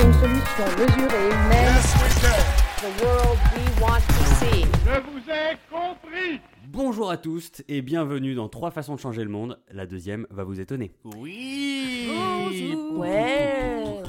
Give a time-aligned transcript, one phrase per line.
[0.00, 1.66] une solution mesurée, mais
[2.78, 4.62] The world we want to see.
[4.84, 9.30] Je vous ai compris Bonjour à tous et bienvenue dans Trois façons de changer le
[9.30, 9.58] monde.
[9.72, 10.92] La deuxième va vous étonner.
[11.16, 12.10] Oui
[12.92, 14.02] Ouais.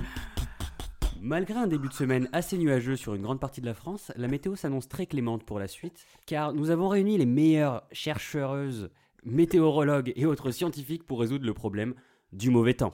[1.19, 4.27] Malgré un début de semaine assez nuageux sur une grande partie de la France, la
[4.27, 8.91] météo s'annonce très clémente pour la suite, car nous avons réuni les meilleures chercheuses,
[9.23, 11.95] météorologues et autres scientifiques pour résoudre le problème
[12.31, 12.93] du mauvais temps.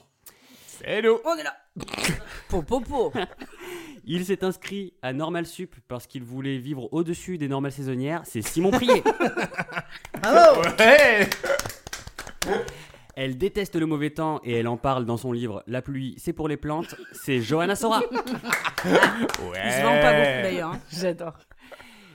[0.83, 1.55] Hello On est là.
[2.49, 3.11] Popopo.
[4.05, 8.41] Il s'est inscrit à Normal Sup parce qu'il voulait vivre au-dessus des normales saisonnières, c'est
[8.41, 9.03] Simon Prier.
[10.23, 11.27] Ouais
[13.15, 16.33] Elle déteste le mauvais temps et elle en parle dans son livre La pluie, c'est
[16.33, 18.01] pour les plantes, c'est Johanna Sora.
[18.85, 20.71] Ouais Il se vend pas beaucoup d'ailleurs.
[20.73, 20.79] hein.
[20.91, 21.33] J'adore.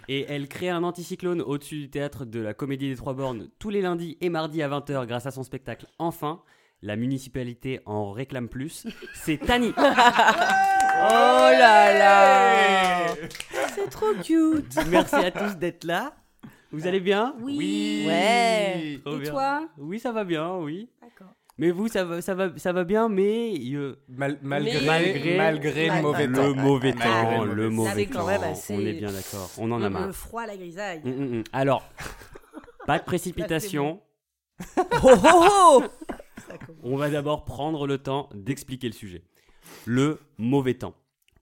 [0.09, 3.71] Et elle crée un anticyclone au-dessus du théâtre de la Comédie des Trois Bornes tous
[3.71, 6.43] les lundis et mardis à 20h grâce à son spectacle Enfin.
[6.83, 8.87] La municipalité en réclame plus.
[9.15, 9.73] C'est Tani.
[9.77, 9.81] Oh
[11.53, 13.07] là là.
[13.75, 14.77] C'est trop cute.
[14.89, 16.15] Merci à tous d'être là.
[16.73, 17.35] Vous allez bien?
[17.41, 18.05] Oui.
[18.07, 18.99] Ouais.
[19.05, 19.31] Trop Et bien.
[19.31, 19.69] toi?
[19.79, 20.89] Oui, ça va bien, oui.
[21.03, 21.35] D'accord.
[21.59, 25.37] Mais vous, ça va, ça va, ça va bien, mais euh, Mal- malgré, Mais- malgré,
[25.37, 26.55] Malgré- le mauvais le temps.
[26.55, 28.27] mauvais Malgré temps, le le mauvais mauvais temps.
[28.27, 29.51] même assez- On est bien d'accord.
[29.59, 30.13] On en a Le marre.
[30.13, 31.03] froid, la grisaille.
[31.05, 31.45] Hum, hum, hum.
[31.53, 31.83] Alors,
[32.87, 34.01] pas de précipitation.
[35.03, 35.85] Oh oh oh
[36.83, 39.23] On va d'abord prendre le temps d'expliquer le sujet.
[39.87, 40.95] Le mauvais temps,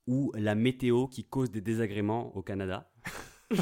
[0.06, 2.90] ou la météo qui cause des désagréments au Canada.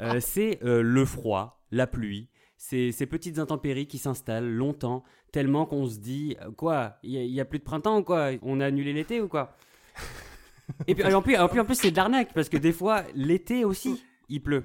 [0.00, 5.66] Euh, c'est euh, le froid, la pluie, c'est ces petites intempéries qui s'installent longtemps, tellement
[5.66, 8.30] qu'on se dit euh, quoi, il n'y a, plus de printemps ou quoi?
[8.42, 9.56] On a annulé l'été ou quoi?
[10.86, 13.04] Et puis en plus, en plus, en plus, c'est de l'arnaque, parce que des fois,
[13.14, 14.64] l'été aussi, il pleut.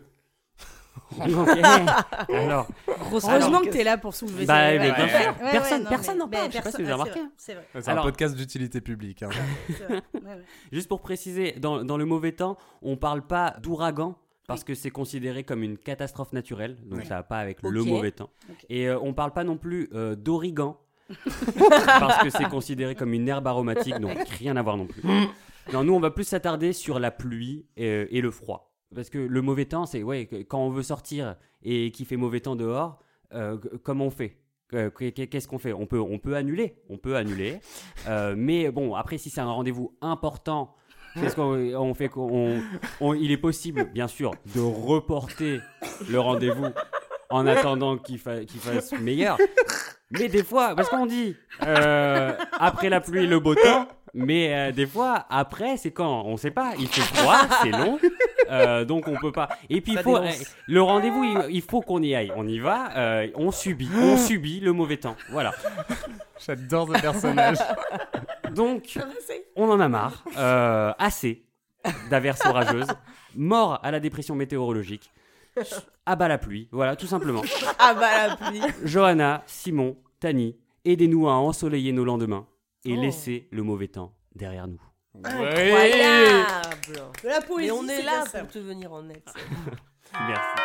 [1.17, 2.67] Eh, alors,
[3.11, 4.71] Heureusement que t'es là pour soulever Bah, ça.
[4.71, 5.17] mais bien Ouais, sûr.
[5.43, 7.13] ouais, Personne- personne n'en parle, mais je sais pas si vous personne- avez ah, c'est
[7.13, 7.19] remarqué.
[7.21, 7.65] vrai, C'est vrai.
[7.83, 9.23] C'est Alors- un podcast d'utilité publique.
[9.23, 9.29] hein.
[9.87, 9.87] vrai.
[10.13, 10.41] Ouais, ouais.
[10.71, 14.15] Juste pour préciser, dans, dans le mauvais temps, on parle pas d'ouragan
[14.47, 17.05] parce que c'est considéré comme une catastrophe naturelle, donc Oui.
[17.07, 18.29] ça va pas avec le mauvais temps.
[18.69, 20.77] Et euh, on parle pas non plus euh, d'origan
[21.85, 25.01] parce que c'est considéré comme une herbe aromatique, donc rien à voir non plus.
[25.73, 28.71] Non, nous on va plus s'attarder sur la pluie et, et le froid.
[28.93, 32.39] Parce que le mauvais temps, c'est ouais, quand on veut sortir et qu'il fait mauvais
[32.39, 32.99] temps dehors,
[33.33, 34.37] euh, comment on fait?
[34.71, 35.73] Qu'est- Qu'est-ce qu'on fait?
[35.73, 37.59] On peut, on peut annuler, on peut annuler.
[38.07, 40.75] Euh, mais bon, après, si c'est un rendez-vous important,
[41.15, 42.61] qu'est-ce qu'on on fait qu'on-
[43.01, 45.59] on- Il est possible, bien sûr, de reporter
[46.07, 46.67] le rendez-vous
[47.31, 49.39] en attendant qu'il fa- qu'il fasse meilleur.
[50.11, 53.87] Mais des fois, parce qu'on dit euh, après la pluie, le beau temps.
[54.13, 56.23] Mais euh, des fois, après, c'est quand?
[56.25, 56.73] On sait pas.
[56.79, 57.97] Il fait froid, c'est long.
[58.49, 59.49] Euh, donc on peut pas.
[59.69, 60.29] Et puis il faut euh,
[60.67, 61.23] le rendez-vous.
[61.23, 62.31] Il, il faut qu'on y aille.
[62.35, 62.95] On y va.
[62.97, 63.89] euh, on subit.
[63.95, 65.15] On subit le mauvais temps.
[65.31, 65.53] Voilà.
[66.45, 67.57] J'adore ce personnage.
[68.53, 68.97] Donc
[69.55, 70.23] on en a marre.
[70.37, 71.45] euh, assez
[72.09, 72.87] d'averses orageuses.
[73.35, 75.11] Mort à la dépression météorologique.
[76.05, 76.67] À bas la pluie.
[76.71, 77.41] Voilà, tout simplement.
[77.79, 78.61] Ah bah la pluie.
[78.83, 82.45] Johanna, Simon, Tani, aidez-nous à ensoleiller nos lendemains
[82.85, 83.01] et Oh.
[83.01, 84.81] laisser le mauvais temps derrière nous.
[85.23, 86.45] Incroyable
[86.87, 87.71] De la poésie.
[87.71, 89.23] On est là pour te venir en aide.
[90.13, 90.61] Merci.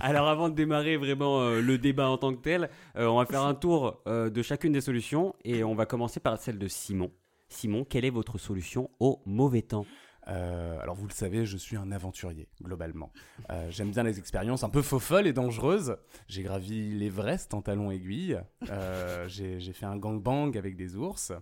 [0.00, 3.26] Alors avant de démarrer vraiment euh, le débat en tant que tel, euh, on va
[3.26, 6.68] faire un tour euh, de chacune des solutions et on va commencer par celle de
[6.68, 7.10] Simon.
[7.50, 9.84] Simon, quelle est votre solution au mauvais temps?
[10.28, 13.12] Euh, alors vous le savez, je suis un aventurier, globalement.
[13.50, 15.96] Euh, J'aime bien les expériences un peu faux-folles et dangereuses.
[16.28, 18.40] J'ai gravi l'Everest en talons aiguilles.
[18.70, 21.32] Euh, J'ai fait un gangbang avec des ours.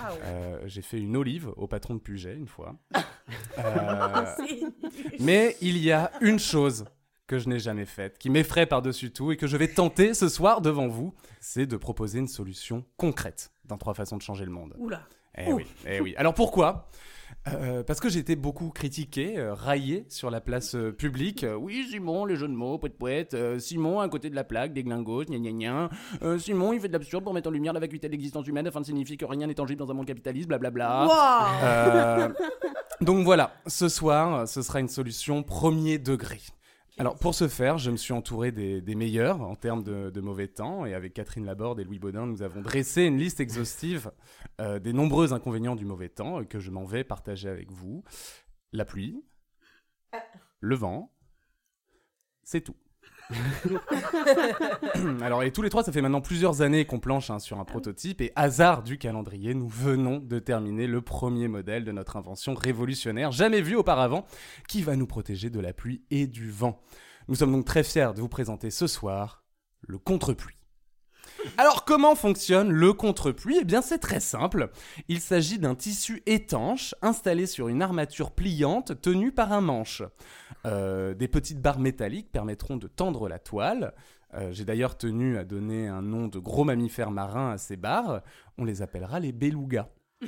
[0.00, 0.10] Ah
[0.66, 2.76] J'ai fait une olive au patron de Puget une fois.
[5.20, 6.84] Mais il y a une chose
[7.26, 10.28] que je n'ai jamais faite, qui m'effraie par-dessus tout et que je vais tenter ce
[10.28, 14.50] soir devant vous, c'est de proposer une solution concrète dans trois façons de changer le
[14.50, 14.74] monde.
[14.78, 15.02] Oula.
[15.36, 16.14] Eh oui, eh oui.
[16.16, 16.88] Alors pourquoi?
[17.48, 21.44] Euh, parce que j'ai été beaucoup critiqué, euh, raillé sur la place euh, publique.
[21.58, 23.36] Oui, Simon, les jeux de mots, poète poète.
[23.58, 26.38] Simon, à côté de la plaque, des glingos, gna gna gna.
[26.38, 28.80] Simon, il fait de l'absurde pour mettre en lumière la vacuité de l'existence humaine afin
[28.80, 31.06] de signifier que rien n'est tangible dans un monde capitaliste, blablabla.
[31.06, 32.34] Wow.
[33.00, 36.40] Donc voilà, ce soir, ce sera une solution premier degré.
[37.00, 40.20] Alors pour ce faire, je me suis entouré des, des meilleurs en termes de, de
[40.20, 44.10] mauvais temps et avec Catherine Laborde et Louis Baudin, nous avons dressé une liste exhaustive
[44.60, 48.02] euh, des nombreux inconvénients du mauvais temps euh, que je m'en vais partager avec vous.
[48.72, 49.24] La pluie,
[50.58, 51.14] le vent,
[52.42, 52.76] c'est tout.
[55.22, 57.64] Alors, et tous les trois, ça fait maintenant plusieurs années qu'on planche hein, sur un
[57.64, 62.54] prototype, et hasard du calendrier, nous venons de terminer le premier modèle de notre invention
[62.54, 64.24] révolutionnaire, jamais vue auparavant,
[64.68, 66.80] qui va nous protéger de la pluie et du vent.
[67.28, 69.44] Nous sommes donc très fiers de vous présenter ce soir
[69.86, 70.57] le contre-pluie.
[71.56, 74.70] Alors comment fonctionne le contre-pluie Eh bien c'est très simple.
[75.08, 80.02] Il s'agit d'un tissu étanche installé sur une armature pliante tenue par un manche.
[80.66, 83.94] Euh, des petites barres métalliques permettront de tendre la toile.
[84.34, 88.22] Euh, J'ai d'ailleurs tenu à donner un nom de gros mammifères marins à ces barres.
[88.58, 89.88] On les appellera les belugas.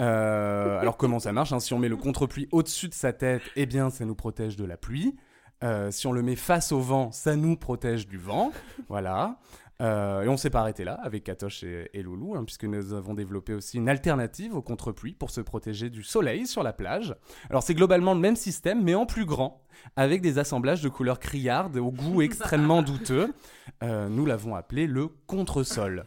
[0.00, 1.60] Euh, alors comment ça marche hein?
[1.60, 4.64] Si on met le contre-pluie au-dessus de sa tête, eh bien ça nous protège de
[4.64, 5.14] la pluie.
[5.62, 8.50] Euh, si on le met face au vent, ça nous protège du vent.
[8.88, 9.38] Voilà.
[9.82, 12.92] Euh, et on s'est pas arrêté là avec Katoche et, et Loulou, hein, puisque nous
[12.92, 17.16] avons développé aussi une alternative au contre-pluie pour se protéger du soleil sur la plage.
[17.50, 19.62] Alors c'est globalement le même système, mais en plus grand,
[19.96, 23.34] avec des assemblages de couleurs criardes au goût extrêmement douteux.
[23.82, 26.04] Euh, nous l'avons appelé le contre-sol.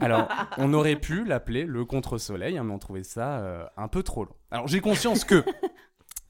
[0.00, 0.28] Alors
[0.58, 4.24] on aurait pu l'appeler le contre-soleil, hein, mais on trouvait ça euh, un peu trop
[4.24, 4.34] long.
[4.50, 5.42] Alors j'ai conscience que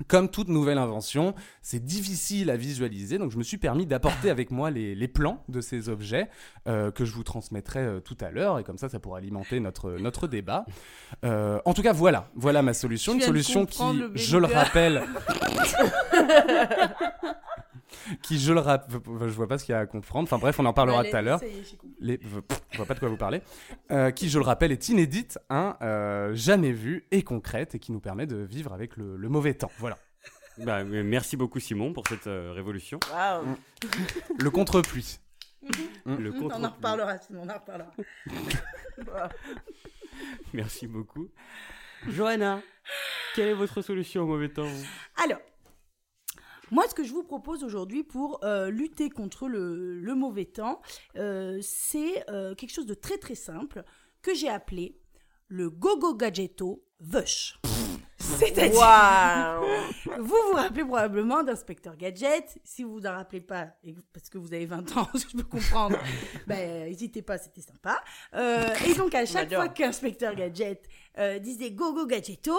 [0.08, 4.50] comme toute nouvelle invention, c'est difficile à visualiser, donc je me suis permis d'apporter avec
[4.50, 6.29] moi les, les plans de ces objets
[6.67, 9.61] euh, que je vous transmettrai euh, tout à l'heure, et comme ça, ça pourra alimenter
[9.61, 10.67] notre, notre débat.
[11.25, 13.82] Euh, en tout cas, voilà, voilà ma solution, une solution qui,
[14.14, 15.05] je le rappelle,
[18.23, 20.29] qui, je le rappelle, je vois pas ce qu'il y a à comprendre.
[20.29, 21.41] Enfin bref, on en parlera tout à l'heure.
[22.00, 22.19] Les...
[22.23, 23.43] Je vois pas de quoi vous parlez.
[23.91, 27.93] Euh, qui, je le rappelle, est inédite, hein, euh, jamais vue et concrète, et qui
[27.93, 29.70] nous permet de vivre avec le, le mauvais temps.
[29.79, 29.96] Voilà.
[30.58, 33.00] Bah, euh, merci beaucoup Simon pour cette euh, révolution.
[33.12, 33.56] Waouh.
[34.38, 35.19] Le contre-pluie.
[36.06, 37.90] Le On en reparlera, sinon on en reparlera.
[40.52, 41.29] Merci beaucoup.
[42.06, 42.61] Johanna,
[43.35, 44.69] quelle est votre solution au mauvais temps
[45.25, 45.40] Alors,
[46.70, 50.81] moi, ce que je vous propose aujourd'hui pour euh, lutter contre le, le mauvais temps,
[51.16, 53.84] euh, c'est euh, quelque chose de très très simple
[54.22, 54.99] que j'ai appelé
[55.49, 57.58] le Gogo Gadgeto Vush.
[58.19, 59.64] C'est-à-dire, Waouh.
[60.19, 62.58] vous vous rappelez probablement d'Inspecteur Gadget.
[62.64, 63.69] Si vous vous en rappelez pas,
[64.12, 65.99] parce que vous avez 20 ans, je peux comprendre,
[66.46, 68.02] ben, n'hésitez pas, c'était sympa.
[68.34, 70.88] Euh, et donc, à chaque fois qu'Inspecteur Gadget
[71.19, 72.56] euh, disait Gogo Gadgeto,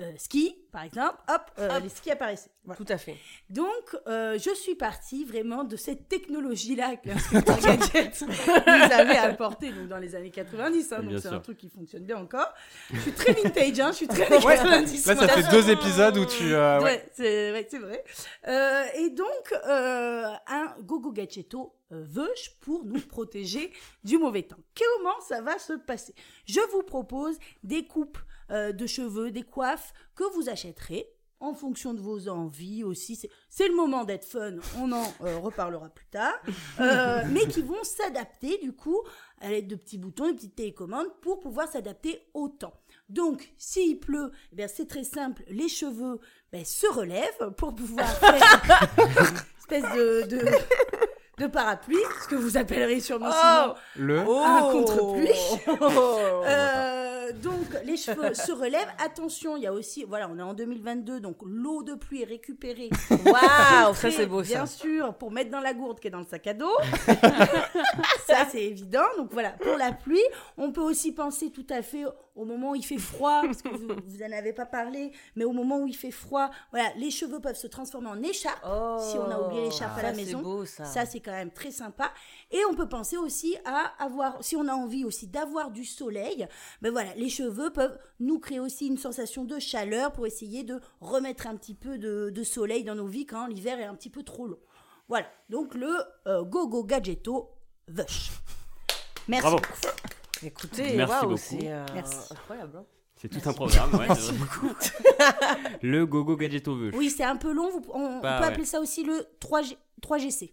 [0.00, 1.82] euh, ski, par exemple, hop, euh, Hop.
[1.82, 2.50] les skis apparaissaient.
[2.64, 2.78] Voilà.
[2.78, 3.16] Tout à fait.
[3.50, 9.70] Donc, euh, je suis partie vraiment de cette technologie-là que l'inspecteur Gadget nous avait apportée
[9.72, 10.92] donc, dans les années 90.
[10.92, 12.52] hein, donc, c'est un truc qui fonctionne bien encore.
[12.92, 15.06] Je suis très vintage, hein, je suis très années 90.
[15.06, 16.54] Là, ça fait deux épisodes où tu.
[16.54, 16.84] euh, ouais.
[16.84, 18.04] Ouais, c'est ouais, vrai.
[18.48, 24.56] Euh, et donc, euh, un Gogo Gadgeto Veuche pour nous protéger du mauvais temps.
[24.76, 26.14] Comment ça va se passer?
[26.46, 28.18] Je vous propose des coupes
[28.50, 31.08] euh, de cheveux, des coiffes que vous achèterez
[31.40, 33.16] en fonction de vos envies aussi.
[33.50, 36.34] C'est- le moment d'être fun, on en euh, reparlera plus tard.
[36.80, 39.02] Euh, mais qui vont s'adapter du coup
[39.40, 42.72] à l'aide de petits boutons, de petites télécommandes pour pouvoir s'adapter au temps.
[43.10, 46.18] Donc, s'il pleut, eh c'est très simple, les cheveux
[46.50, 50.46] ben, se relèvent pour pouvoir faire une espèce de, de,
[51.38, 54.20] de parapluie, ce que vous appellerez sûrement sinon Le.
[54.20, 55.28] un contre-pluie.
[55.68, 56.42] Oh.
[56.46, 58.88] euh, donc les cheveux se relèvent.
[59.04, 62.26] Attention, il y a aussi, voilà, on est en 2022, donc l'eau de pluie est
[62.26, 62.90] récupérée.
[63.10, 64.78] Waouh, ça c'est beau Bien ça.
[64.78, 66.76] sûr, pour mettre dans la gourde qui est dans le sac à dos.
[68.26, 69.04] ça c'est évident.
[69.16, 70.22] Donc voilà, pour la pluie,
[70.56, 72.04] on peut aussi penser tout à fait
[72.34, 75.44] au moment où il fait froid, parce que vous, vous en avez pas parlé, mais
[75.44, 78.58] au moment où il fait froid, voilà, les cheveux peuvent se transformer en écharpe.
[79.00, 80.38] si on a oublié l'écharpe à la Oh, ça, maison.
[80.38, 80.84] C'est beau ça.
[80.84, 82.10] Ça, c'est quand même très sympa.
[82.50, 86.46] Et on peut penser aussi à avoir, si on a envie aussi d'avoir du soleil,
[86.82, 90.80] ben voilà, les cheveux peuvent nous créer aussi une sensation de chaleur pour essayer de
[91.00, 94.10] remettre un petit peu de, de soleil dans nos vies quand l'hiver est un petit
[94.10, 94.58] peu trop long.
[95.08, 95.94] Voilà, donc le
[96.26, 97.50] euh, Gogo Gadgeto
[97.88, 98.30] Vush.
[99.28, 99.42] Merci.
[99.42, 99.56] Bravo.
[99.58, 100.23] beaucoup.
[100.42, 101.36] Écoutez, Merci waouh, beaucoup.
[101.36, 102.32] c'est euh, Merci.
[102.32, 102.76] incroyable.
[102.78, 102.84] hein.
[103.16, 103.94] C'est tout un programme.
[103.94, 105.78] ouais, c'est vrai.
[105.82, 106.90] le Gogo Gadgeto veut.
[106.94, 107.70] Oui, c'est un peu long.
[107.70, 108.48] vous- on, on Bah, peut ouais.
[108.50, 110.52] appeler ça aussi le 3G, 3GC.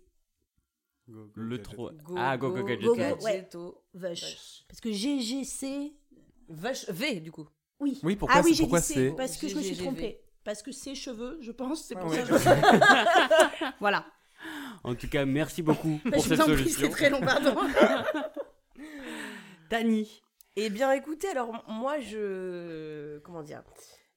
[1.35, 1.91] Le 3.
[2.03, 2.95] Go, Ah, Gogo go, Gadgeto.
[2.95, 3.83] Gadgeto.
[3.93, 4.63] Vush.
[4.69, 5.91] Parce que GGC,
[6.47, 7.47] Vache V du coup.
[7.79, 7.99] Oui.
[8.03, 10.21] Oui, pourquoi ah oui, pourquoi dit c'est parce que je me suis trompée.
[10.43, 13.65] Parce que c'est cheveux, je pense, c'est pour Ah ça je...
[13.79, 14.05] Voilà.
[14.83, 16.81] En tout cas, merci beaucoup pour je cette vous en prie, solution.
[16.83, 17.55] c'est très long, pardon.
[19.71, 20.21] Tani.
[20.57, 23.19] Eh bien, écoutez, alors moi, je.
[23.19, 23.63] Comment dire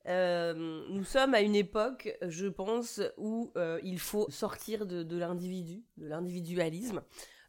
[0.08, 5.84] Euh, Nous sommes à une époque, je pense, où euh, il faut sortir de, l'individu,
[5.96, 7.02] de l'individualisme.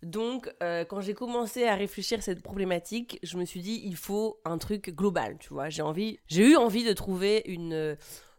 [0.03, 3.95] Donc, euh, quand j'ai commencé à réfléchir à cette problématique, je me suis dit, il
[3.95, 5.69] faut un truc global, tu vois.
[5.69, 7.97] J'ai envie, j'ai eu envie de trouver une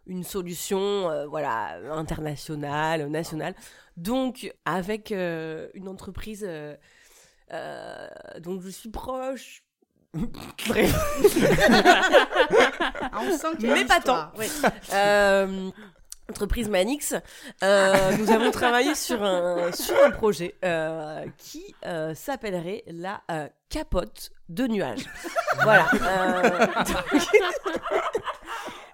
[0.08, 3.56] une solution, voilà, internationale, nationale.
[3.96, 6.48] Donc, avec une entreprise,
[7.52, 8.08] euh,
[8.40, 9.62] donc je suis proche.
[10.68, 10.94] Bref.
[13.12, 14.32] Ah, on sent qu'il y a Mais une pas histoire.
[14.36, 14.48] Ouais.
[14.94, 15.70] Euh,
[16.30, 17.14] entreprise Manix,
[17.62, 23.48] euh, nous avons travaillé sur un, sur un projet euh, qui euh, s'appellerait la euh,
[23.68, 25.04] capote de nuages.
[25.62, 25.88] voilà.
[25.94, 27.78] euh, donc-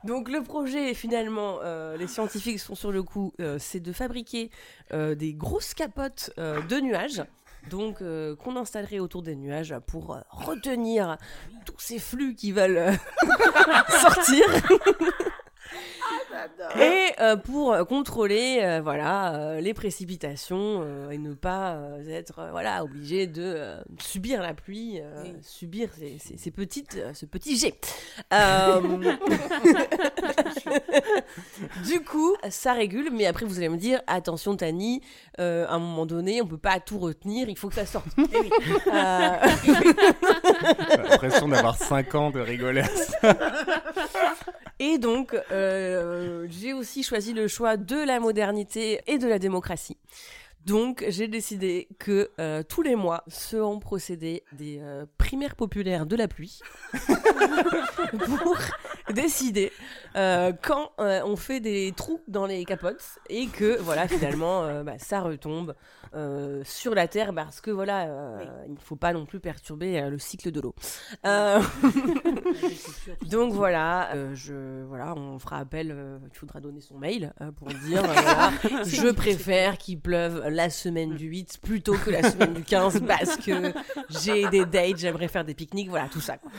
[0.05, 4.51] Donc le projet, finalement, euh, les scientifiques sont sur le coup, euh, c'est de fabriquer
[4.93, 7.23] euh, des grosses capotes euh, de nuages.
[7.71, 11.16] Donc, euh, qu'on installerait autour des nuages pour euh, retenir
[11.64, 12.92] tous ces flux qui veulent euh,
[14.00, 14.45] sortir.
[16.81, 22.09] Et euh, pour euh, contrôler euh, voilà, euh, les précipitations euh, et ne pas euh,
[22.09, 25.33] être euh, voilà, obligé de euh, subir la pluie, euh, Oui.
[25.43, 27.87] subir ces, ces- ces petites, euh, ce petit jet.
[28.33, 28.81] Euh,
[31.85, 35.01] du coup, ça régule, mais après vous allez me dire attention Tani,
[35.41, 38.07] euh, à un moment donné, on peut pas tout retenir, il faut que ça sorte.
[38.19, 39.31] Euh,
[39.65, 42.85] J'ai l'impression d'avoir 5 ans de rigoler.
[44.85, 49.97] Et donc, euh, j'ai aussi choisi le choix de la modernité et de la démocratie.
[50.67, 56.17] Donc, j'ai décidé que euh, tous les mois seront procédés des euh, primaires populaires de
[56.17, 56.59] la pluie
[58.27, 58.57] pour
[59.15, 59.73] décider
[60.17, 64.83] euh, quand euh, on fait des trous dans les capotes et que, voilà, finalement, euh,
[64.83, 65.75] bah, ça retombe
[66.65, 68.07] sur la terre parce que, voilà,
[68.67, 70.75] il ne faut pas non plus perturber le cycle de l'eau.
[73.31, 75.97] Donc voilà, je, voilà, on fera appel,
[76.31, 78.51] il faudra donner son mail pour dire, voilà,
[78.85, 83.39] je préfère qu'il pleuve la semaine du 8 plutôt que la semaine du 15 parce
[83.39, 83.73] que
[84.11, 86.37] j'ai des dates, j'aimerais faire des pique-niques, voilà, tout ça.
[86.37, 86.51] quoi.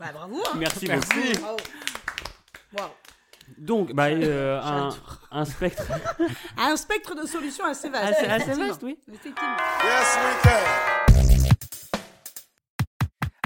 [0.00, 0.36] Bah, bravo.
[0.36, 0.56] hein.
[0.56, 1.08] Merci, Merci.
[1.34, 1.40] beaucoup.
[1.40, 1.56] Bravo.
[2.78, 2.90] Wow.
[3.58, 4.88] Donc, bah, euh, un,
[5.30, 5.82] un spectre
[6.56, 8.18] Un spectre de solutions assez vaste.
[8.26, 8.98] assez, vaste, oui.
[9.12, 9.56] Effectivement.
[9.84, 11.90] Yes, we can.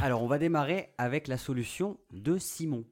[0.00, 2.84] Alors, on va démarrer avec la solution de Simon.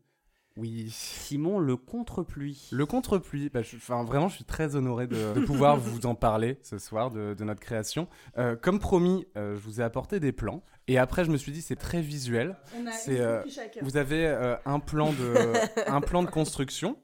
[0.57, 0.89] Oui.
[0.91, 2.69] Simon, le contre-pluie.
[2.73, 6.59] Le contre-pluie, bah, enfin, vraiment, je suis très honoré de, de pouvoir vous en parler
[6.63, 8.09] ce soir de, de notre création.
[8.39, 10.63] Euh, comme promis, euh, je vous ai apporté des plans.
[10.89, 12.57] Et après, je me suis dit, c'est très visuel.
[12.77, 13.43] On a C'est, une euh.
[13.83, 15.53] Vous avez euh, un, plan de,
[15.87, 16.99] un plan de construction,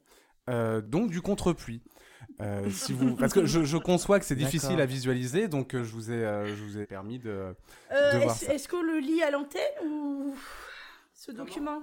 [0.51, 1.83] euh, donc du contre-pluie.
[2.41, 3.17] Euh, si vous...
[3.17, 4.83] Parce que je, je conçois que c'est difficile D'accord.
[4.83, 7.31] à visualiser, donc je, vous ai, euh, je vous ai permis de...
[7.31, 8.55] Euh, de voir Est-ce ça.
[8.55, 10.35] est-ce qu'on le lit à l'antenne ou
[11.15, 11.83] ce document?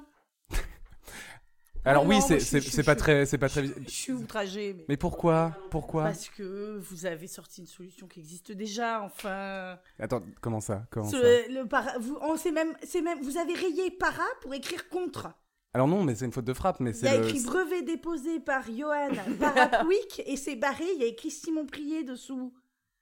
[1.85, 3.65] Alors Non, oui, c'est c'est- c'est pas très, c'est pas très.
[3.65, 4.73] Je, je suis outragée.
[4.77, 4.85] Mais...
[4.89, 5.55] Mais pourquoi?
[5.69, 6.03] Pourquoi?
[6.03, 9.77] Parce que vous avez sorti une solution qui existe déjà, enfin.
[9.99, 10.85] Attends, comment ça?
[10.89, 11.17] Comment ça?
[11.17, 15.29] le para- vous, on sait même, c'est même, vous avez rayé para pour écrire contre.
[15.73, 17.25] Alors non, mais c'est une faute de frappe, mais Il y a c'est le.
[17.27, 20.85] écrit brevet déposé par Johan Parapluic et c'est barré.
[20.95, 22.53] Il y a écrit Simon Prié dessous.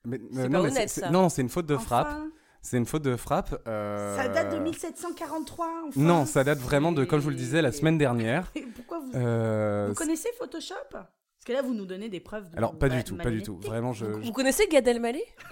[0.06, 1.10] mais- C'est euh, pas non, mais honnête, c'est- ça.
[1.12, 2.24] Non, non, c'est une faute de Enfin, frappe.
[2.65, 3.62] C'est une faute de frappe.
[3.67, 5.67] euh, Ça date de 1743.
[5.89, 6.00] Enfin.
[6.00, 8.50] Non, ça date vraiment de, comme je vous le disais, la semaine dernière.
[8.55, 10.75] Et pourquoi vous, Euh, vous connaissez Photoshop?
[10.91, 11.05] Parce
[11.46, 12.50] que là, vous nous donnez des preuves.
[12.51, 13.58] De Alors pas du tout, pas du tout.
[13.60, 14.05] Vraiment, je.
[14.05, 15.25] Vous connaissez Gad Elmaleh?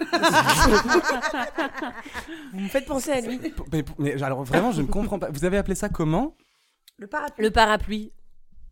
[2.52, 3.38] Vous me faites penser à lui.
[3.72, 5.28] Mais, mais alors vraiment, je ne comprends pas.
[5.30, 6.34] Vous avez appelé ça comment?
[6.96, 7.44] Le parapluie.
[7.44, 8.12] Le parapluie.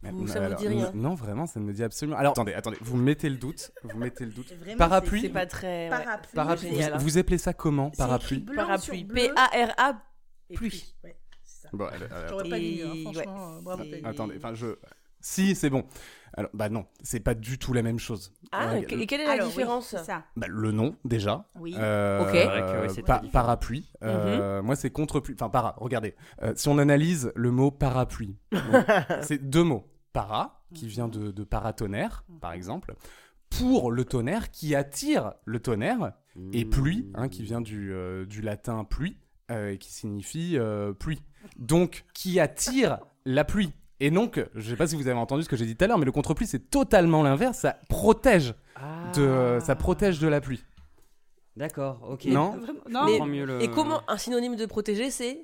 [0.02, 2.16] Mais- Vous- ça vous alors, dit rien Non, vraiment, ça ne me dit absolument.
[2.16, 2.78] Alors attendez, attendez.
[2.80, 3.70] Vous mettez le doute.
[3.82, 4.50] Vous mettez le doute.
[4.54, 5.20] Vraiment, Parapluie.
[5.20, 5.84] C'est pas très.
[5.84, 5.90] ouais.
[5.90, 6.34] Parapluie.
[6.34, 6.68] Parapluie.
[6.70, 8.38] génial, Vous, vous appelez ça comment Parapluie.
[8.38, 8.98] écrit blanc Parapluie.
[8.98, 10.02] sur bleu P-A-R-A.
[10.48, 10.94] et pluie.
[11.04, 11.68] Ouais, c'est ça.
[11.74, 13.02] Bon, alors, alors, J'aurais pas dit, hein, ouais.
[13.02, 13.52] franchement.
[13.56, 13.82] euh, bravo.
[14.04, 14.66] Attendez, enfin je.
[15.20, 15.84] Si, c'est bon.
[16.34, 18.32] Alors, bah non, c'est pas du tout la même chose.
[18.52, 20.24] Ah, Euh, que- et quelle est la Alors, oui, différence c'est ça.
[20.36, 21.48] bah, le nom déjà.
[21.56, 21.74] Oui.
[21.76, 22.28] Euh, Ok.
[22.32, 23.42] C'est vrai que, oui, c'est pa- très différent.
[23.44, 23.90] parapluie.
[24.04, 25.34] Euh, Moi, c'est contre-pluie.
[25.34, 25.74] Enfin, para.
[25.78, 26.14] Regardez.
[26.42, 28.36] Euh, si on analyse le mot parapluie,
[29.22, 29.86] c'est deux mots.
[30.12, 32.94] Para, qui vient de, de paratonnerre, par exemple,
[33.48, 36.12] pour le tonnerre qui attire le tonnerre,
[36.52, 39.16] et pluie, hein, qui vient du, euh, du latin pluie,
[39.52, 41.22] euh, et qui signifie euh, pluie.
[41.58, 43.72] Donc, qui attire la pluie.
[44.00, 45.88] Et donc, je sais pas si vous avez entendu ce que j'ai dit tout à
[45.88, 47.58] l'heure, mais le contre-pluie, c'est totalement l'inverse.
[47.58, 48.54] Ça protège
[49.14, 50.64] de, ça protège de la pluie.
[51.56, 52.24] D'accord, ok.
[52.26, 52.54] Non
[52.88, 55.42] Non, Mais- mieux le- Et comment un synonyme de protéger, c'est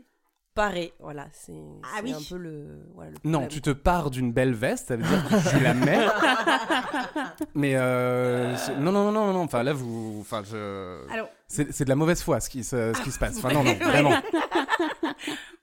[0.54, 0.94] parer?
[1.00, 2.14] Voilà, c'est Ah c'est oui.
[2.14, 2.80] un peu le.
[2.94, 5.74] Voilà, le Non, tu te pars d'une belle veste, ça veut dire que tu la
[5.74, 6.06] mets.
[7.54, 9.42] Mais euh, non, non, non, non, non.
[9.42, 13.02] Enfin là, vous, enfin, je, Alors, c'est de la mauvaise foi ce qui se, ce
[13.02, 13.36] qui se passe.
[13.36, 14.12] Enfin non, non, vraiment.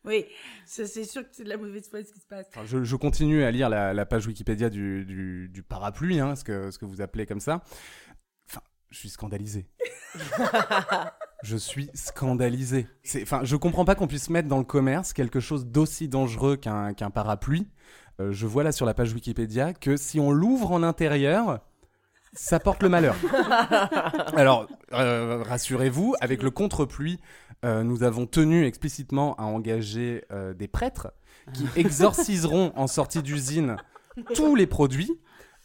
[0.06, 0.26] Oui,
[0.66, 2.48] c'est sûr que c'est de la mauvaise foi ce qui se passe.
[2.66, 6.44] Je, je continue à lire la, la page Wikipédia du, du, du parapluie, hein, ce
[6.44, 7.62] que, ce que vous appelez comme ça.
[8.50, 9.68] Enfin, je suis scandalisé.
[11.44, 12.88] je suis scandalisé.
[13.22, 16.94] Enfin, je comprends pas qu'on puisse mettre dans le commerce quelque chose d'aussi dangereux qu'un
[16.94, 17.68] qu'un parapluie.
[18.20, 21.62] Euh, je vois là sur la page Wikipédia que si on l'ouvre en intérieur,
[22.34, 23.16] ça porte le malheur.
[24.36, 27.20] Alors, euh, rassurez-vous, avec le contre-pluie,
[27.66, 31.14] euh, nous avons tenu explicitement à engager euh, des prêtres
[31.54, 33.78] qui exorciseront en sortie d'usine
[34.36, 35.20] tous les produits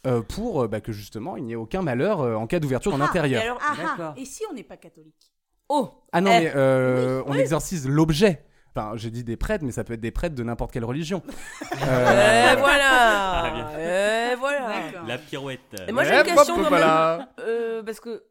[0.07, 3.01] euh, pour bah, que justement il n'y ait aucun malheur euh, en cas d'ouverture en
[3.01, 3.43] Ah, intérieur.
[3.43, 5.33] Et alors- Ah, ah, et si on n'est pas catholique?
[5.69, 7.41] Oh Ah non, Eh, mais euh, on oui.
[7.41, 8.45] exorcise l'objet.
[8.79, 11.23] Enfin, j'ai dit des prêtres, mais ça peut être des prêtres de n'importe quelle religion.
[11.27, 13.81] Et Euh, voilà Ah.
[13.81, 14.71] Et voilà.
[15.07, 15.61] La pirouette.
[15.89, 17.17] Et moi j'ai Eh, une question quand voilà.
[17.19, 17.27] même.
[17.49, 18.23] euh, parce que.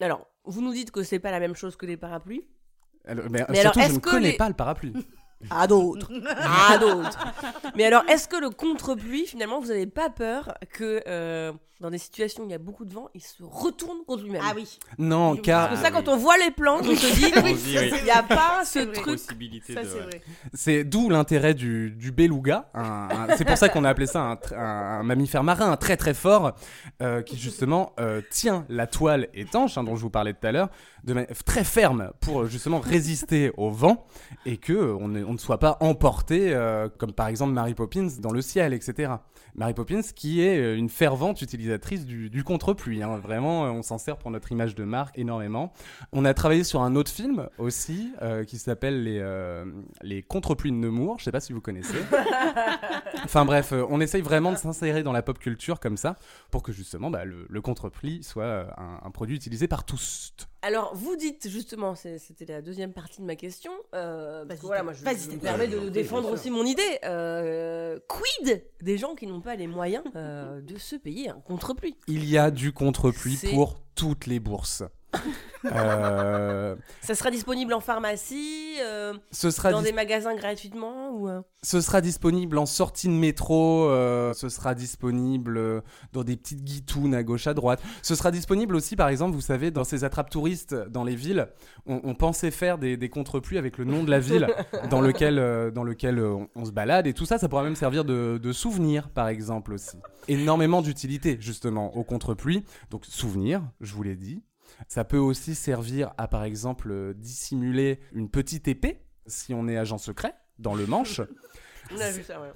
[0.00, 2.44] Alors, vous nous dites que c'est pas la même chose que les parapluies.
[3.06, 4.94] alors, mais, Mais alors, surtout, je est-ce ne que connais les- pas le parapluie.
[5.50, 6.10] À d'autres
[6.70, 7.18] À d'autres
[7.74, 11.98] Mais alors, est-ce que le contre-pluie, finalement, vous n'avez pas peur que euh, dans des
[11.98, 14.78] situations où il y a beaucoup de vent, il se retourne contre lui-même Ah oui.
[14.98, 17.32] Non, Oui, car Parce que ça, quand on voit les plans, on se dit,
[17.98, 19.06] il n'y a pas ce truc.
[19.06, 19.16] De.
[19.66, 19.84] c'est ouais.
[19.84, 20.22] vrai.
[20.54, 22.70] c'est d'où l'intérêt du, du beluga.
[23.36, 25.96] c'est pour ça qu'on a appelé ça un, tr- un- un mammifère marin un très
[25.96, 26.52] très fort
[27.02, 30.52] euh, qui justement euh, tient la toile étanche hein, dont je vous parlais tout à
[30.52, 30.68] l'heure
[31.02, 34.06] de manière très ferme pour justement résister au vent
[34.46, 37.74] et que euh, on, ne- on ne soit pas emporté euh, comme par exemple Mary
[37.74, 39.12] Poppins dans le ciel, etc.
[39.56, 43.02] Mary Poppins qui est une fervente utilisatrice du, du contre-pluie.
[43.02, 43.18] hein.
[43.18, 45.72] Vraiment, euh, on s'en sert pour notre image de marque énormément.
[46.12, 49.64] On a travaillé sur un autre film aussi euh, qui s'appelle les, euh,
[50.02, 51.18] les contre-pluies de Nemours.
[51.18, 51.94] Je sais pas si vous connaissez.
[53.24, 56.16] enfin bref, euh, on essaye vraiment de s'insérer dans la pop culture comme ça
[56.50, 60.34] pour que justement bah, le, le contre-pluie soit un, un produit utilisé par tous.
[60.66, 63.70] Alors, vous dites justement, c'était la deuxième partie de ma question.
[63.94, 66.98] euh, parce que voilà, moi, je, Vas-y, je me permets de défendre aussi mon idée.
[67.04, 71.98] Euh, quid des gens qui n'ont pas les moyens euh, de se payer un contre-pluie
[72.08, 74.82] Il y a du contre-pluie pour toutes les bourses.
[75.72, 81.26] Euh, Ça sera disponible en pharmacie, euh, ce, sera dans dis- des magasins gratuitement ou
[81.28, 83.88] euh, ce sera disponible en sortie de métro,
[84.34, 87.80] ce sera disponible dans des petites guitounes à gauche à droite.
[88.02, 91.48] Ce sera disponible aussi, par exemple, vous savez, dans ces attrapes touristes dans les villes.
[91.86, 94.46] On, on pensait faire des, des contre-pluies avec le nom de la ville
[94.90, 97.06] dans lequel, dans lequel on, on se balade.
[97.06, 99.96] Et tout ça, ça pourra même servir de, de souvenir, par exemple, aussi.
[100.28, 102.64] Énormément d'utilité, justement, au contre-pluie.
[102.90, 104.42] Donc, souvenir, je vous l'ai dit.
[104.88, 109.76] Ça peut aussi servir à, par exemple, euh, dissimuler une petite épée, si on est
[109.76, 111.20] agent secret, dans le manche.
[111.92, 112.52] On a vu ça, ouais.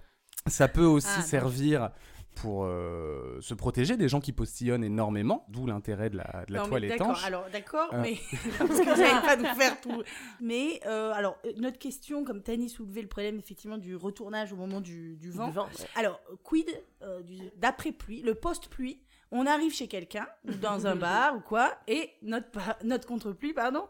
[0.47, 1.91] Ça peut aussi Ah, servir
[2.37, 6.61] pour euh, se protéger des gens qui postillonnent énormément, d'où l'intérêt de la, de la
[6.61, 7.25] Non, toile D'accord, étanche.
[7.25, 8.01] alors d'accord, Euh.
[8.03, 8.17] mais
[8.59, 10.03] parce que vous n'allez pas nous faire tout.
[10.41, 14.81] Mais euh, alors notre question, comme Tani soulevait le problème effectivement du retournage au moment
[14.81, 15.49] du, du vent.
[15.49, 15.87] Du vent, ouais.
[15.97, 16.69] Alors quid
[17.03, 17.23] euh,
[17.57, 19.01] d'après pluie, le post pluie.
[19.31, 23.33] On arrive chez quelqu'un ou dans un bar ou quoi et notre pa- notre contre
[23.33, 23.87] pluie pardon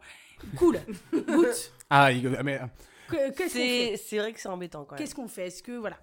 [0.56, 0.78] coule
[1.28, 1.72] goutte.
[1.90, 2.60] Ah, il- mais,
[3.48, 4.98] C'est c'est vrai que c'est embêtant quand même.
[4.98, 5.46] Qu'est-ce qu'on fait?
[5.48, 5.96] Est-ce que voilà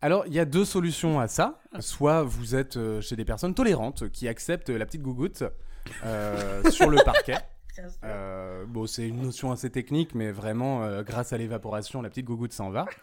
[0.00, 1.60] alors, il y a deux solutions à ça.
[1.80, 5.42] Soit vous êtes euh, chez des personnes tolérantes qui acceptent la petite gougoute
[6.04, 7.36] euh, sur le parquet.
[8.04, 12.26] Euh, bon, c'est une notion assez technique, mais vraiment, euh, grâce à l'évaporation, la petite
[12.26, 12.86] gougoute s'en va.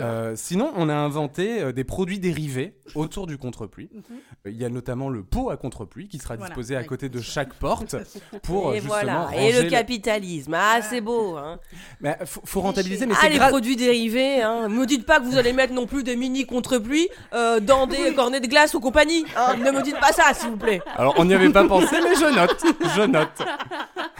[0.00, 3.90] Euh, sinon, on a inventé euh, des produits dérivés autour du contre-pluie.
[3.92, 4.02] Mhm.
[4.46, 7.20] Il y a notamment le pot à contre-pluie qui sera Voilà, disposé à côté de
[7.20, 7.96] chaque porte
[8.42, 11.36] pour et justement voilà, ranger et le le- capitalisme, ah c'est beau.
[11.36, 11.58] Hein.
[12.00, 13.50] Mais faut, faut rentabiliser, mais ah c'est les grave.
[13.50, 14.68] produits dérivés, hein.
[14.68, 18.14] me dites pas que vous allez mettre non plus des mini contre-pluie euh, dans des
[18.14, 19.24] cornets de glace ou compagnie.
[19.36, 19.56] hein.
[19.56, 20.80] Ne me dites pas ça s'il vous plaît.
[20.96, 22.64] Alors, on n'y avait pas pensé, mais je note,
[22.96, 23.42] je note.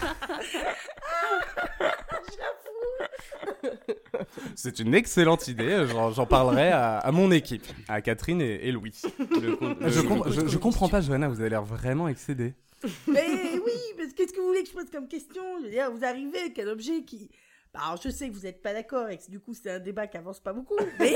[4.54, 5.86] C'est une excellente idée.
[6.14, 9.00] J'en parlerai à, à mon équipe, à Catherine et, et Louis.
[9.18, 11.28] Le con- Je, com- je- je comprends pas, Johanna.
[11.28, 12.54] Vous avez l'air vraiment excédée.
[13.06, 13.26] Mais
[13.64, 15.42] oui, parce que qu'est-ce que vous voulez que je pose comme question?
[15.60, 17.30] Je veux dire, vous arrivez avec un objet qui.
[17.74, 20.06] Alors, je sais que vous n'êtes pas d'accord et que du coup, c'est un débat
[20.06, 20.76] qui avance pas beaucoup.
[20.98, 21.14] Mais,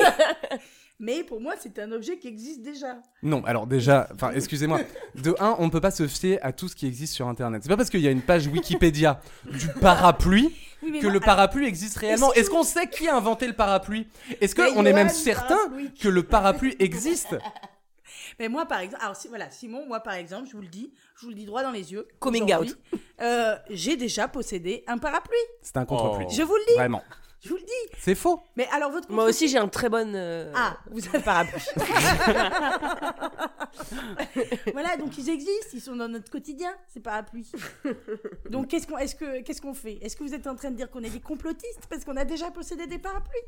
[0.99, 2.97] mais pour moi, c'est un objet qui existe déjà.
[3.23, 4.81] Non, alors déjà, enfin, excusez-moi.
[5.17, 7.63] De un, on ne peut pas se fier à tout ce qui existe sur Internet.
[7.63, 11.21] C'est pas parce qu'il y a une page Wikipédia du parapluie Oui, que moi, le
[11.21, 12.33] parapluie existe réellement.
[12.33, 14.07] Est-ce qu'on sait qui a inventé le parapluie?
[14.41, 15.59] Est-ce qu'on est même certain
[16.01, 17.37] que le parapluie existe?
[18.39, 20.93] Mais moi, par exemple, alors si, voilà, Simon, moi, par exemple, je vous le dis,
[21.17, 22.07] je vous le dis droit dans les yeux.
[22.19, 22.75] Coming aujourd'hui,
[23.21, 25.37] euh, j'ai déjà possédé un parapluie.
[25.63, 26.27] C'est un contre-pluie.
[26.29, 26.33] Oh.
[26.35, 27.03] Je vous le dis, Vraiment.
[27.43, 27.93] je vous le dis.
[27.99, 28.41] C'est faux.
[28.57, 31.63] Mais alors, votre Moi aussi j'ai un très bon euh, Ah, vous avez parapluie.
[34.73, 37.51] Voilà, donc ils existent, ils sont dans notre quotidien, ces parapluies.
[38.51, 39.99] Donc qu'est-ce qu'on est-ce que qu'est-ce qu'on fait?
[40.03, 42.25] Est-ce que vous êtes en train de dire qu'on est des complotistes parce qu'on a
[42.25, 43.41] déjà possédé des parapluies?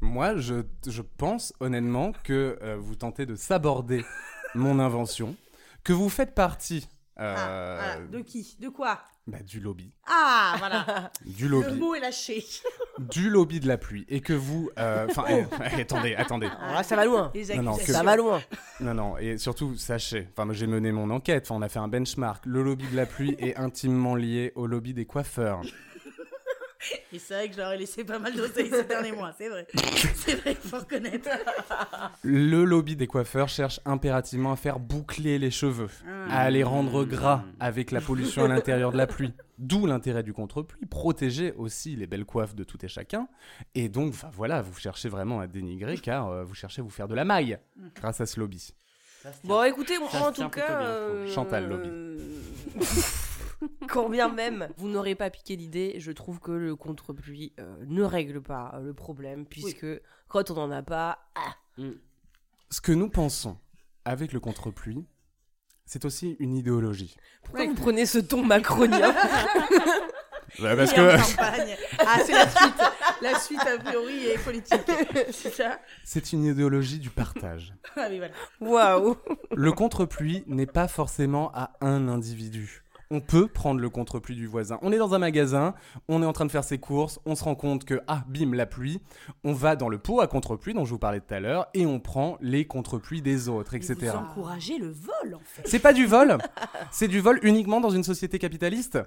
[0.00, 4.04] Moi, je, je pense honnêtement que euh, vous tentez de s'aborder
[4.54, 5.36] mon invention,
[5.84, 8.06] que vous faites partie euh, Ah, voilà.
[8.06, 8.56] De qui?
[8.60, 8.98] De quoi?
[9.26, 11.12] Bah, du lobby, Ah, voilà.
[11.26, 12.42] du Le lobby, mot est lâché.
[12.98, 15.44] du lobby de la pluie, et que vous, euh, enfin, eh,
[15.76, 17.30] eh, attendez, attendez, Alors là ça va loin.
[17.34, 17.94] Les Non, non, accusations.
[17.94, 18.40] Ça va loin.
[18.80, 21.78] non, non, et surtout sachez, enfin, moi j'ai mené mon enquête, enfin, on a fait
[21.78, 25.60] un benchmark, le lobby de la pluie est intimement lié au lobby des coiffeurs.
[27.12, 29.66] Et c'est vrai que j'aurais laissé pas mal d'oseille ces derniers mois, c'est vrai.
[30.14, 31.28] C'est vrai qu'il faut reconnaître.
[32.22, 36.42] Le lobby des coiffeurs cherche impérativement à faire boucler les cheveux, Ah.
[36.44, 39.32] à les rendre gras avec la pollution à l'intérieur de la pluie.
[39.58, 43.28] D'où l'intérêt du contre-pluie, protéger aussi les belles coiffes de tout et chacun.
[43.74, 46.88] Et donc, enfin voilà, vous cherchez vraiment à dénigrer car euh, vous cherchez à vous
[46.90, 47.58] faire de la maille
[47.96, 48.72] grâce à ce lobby.
[49.44, 50.66] Bon, écoutez, en tout cas.
[50.78, 51.90] bien, euh, Chantal Lobby.
[53.88, 58.02] Quand bien même vous n'aurez pas piqué l'idée, je trouve que le contre-pluie euh, ne
[58.02, 59.86] règle pas euh, le problème, puisque
[60.28, 61.84] quand on n'en a pas, ah,
[62.70, 63.58] Ce que nous pensons
[64.04, 65.06] avec le contre-pluie,
[65.84, 67.16] c'est aussi une idéologie.
[67.42, 69.14] pourquoi vous prenez ce ton macronien
[70.58, 71.76] parce est en campagne.
[71.98, 72.82] Ah, c'est la suite.
[73.22, 74.90] La suite, a priori, est politique.
[75.32, 77.74] C'est ça c'est une idéologie du partage.
[77.96, 78.34] Ah oui, voilà.
[78.60, 79.16] Waouh
[79.54, 82.82] Le contre-pluie n'est pas forcément à un individu.
[83.12, 84.78] On peut prendre le contre-pluie du voisin.
[84.82, 85.74] On est dans un magasin,
[86.08, 88.54] on est en train de faire ses courses, on se rend compte que, ah, bim,
[88.54, 89.00] la pluie.
[89.42, 91.86] On va dans le pot à contre-pluie dont je vous parlais tout à l'heure et
[91.86, 94.12] on prend les contre-pluies des autres, Mais etc.
[94.14, 95.62] Vous encouragez le vol, en fait.
[95.66, 96.38] C'est pas du vol,
[96.92, 99.00] c'est du vol uniquement dans une société capitaliste.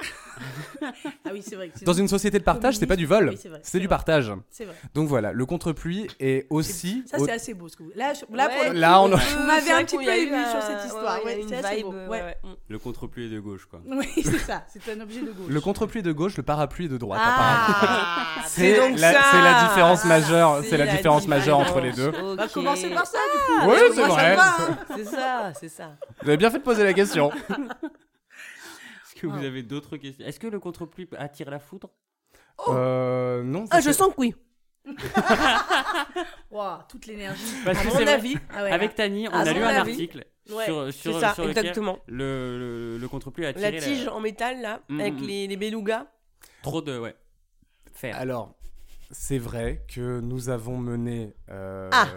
[0.82, 1.70] Ah oui, c'est vrai.
[1.70, 3.90] que Dans une société de partage, c'est pas du vol, Oui, c'est du vrai.
[3.96, 4.34] partage.
[4.50, 4.76] C'est vrai.
[4.94, 7.04] Donc voilà, le contre-pluie est aussi.
[7.06, 7.70] Ça, au- c'est assez beau.
[7.70, 7.92] Ce que vous...
[7.96, 10.04] Là, je- là, pour Ouais, coup, Là, on a- Vous m'avez c'est un petit peu
[10.14, 11.24] ému un- sur cette histoire.
[11.24, 11.92] ouais, Ouais, c'est assez beau.
[11.94, 12.08] Ouais.
[12.10, 12.36] ouais, ouais.
[12.68, 13.80] Le contre-pluie est de gauche, quoi.
[14.00, 14.64] Oui, c'est ça.
[14.68, 15.48] C'est un objet de gauche.
[15.50, 17.22] Le contre-pluie de gauche, le parapluie de droite.
[17.24, 17.76] apparemment.
[17.82, 19.20] Ah, C'est donc la- ça.
[19.32, 22.12] c'est la différence majeure- C'est c'est la différence majeure entre les deux.
[22.22, 22.52] On va Ok.
[22.54, 23.70] commencer par ça, du coup.
[23.70, 24.36] Oui, Parce que c'est vrai.
[24.36, 24.78] va, hein.
[24.96, 25.92] C'est ça, c'est ça.
[26.22, 27.32] Vous avez bien fait de poser la question.
[29.06, 30.26] Est-ce que vous avez d'autres questions?
[30.26, 31.90] Est-ce que le contre-pluie attire la foudre?
[32.70, 33.66] Euh, non.
[33.72, 34.36] Ah, je fait- sens que oui.
[36.52, 37.42] Waouh, toute l'énergie.
[37.66, 38.38] Parce À que mon avis.
[38.54, 39.92] Ah ouais, Avec Tani, on a lu un avis.
[39.92, 42.00] article Ouais, sur, sur, ça, sur lequel exactement.
[42.08, 45.24] le, le, le contre-pluie a La tige en métal, là, Mm, avec mm.
[45.26, 46.06] les, les belugas.
[46.62, 47.16] trop de ouais,
[47.94, 48.14] fer.
[48.18, 48.54] Alors,
[49.12, 52.08] c'est vrai que nous avons mené euh, Ah.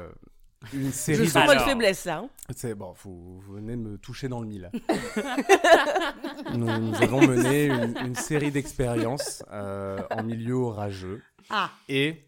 [0.75, 1.29] une Je série.
[1.29, 2.17] sens de- faiblesse, là.
[2.25, 2.29] hein.
[2.57, 4.71] C'est bon, vous, vous venez de me toucher dans le mille.
[6.53, 12.25] nous, nous avons mené une, une série d'expériences euh, en milieu orageux Ah, et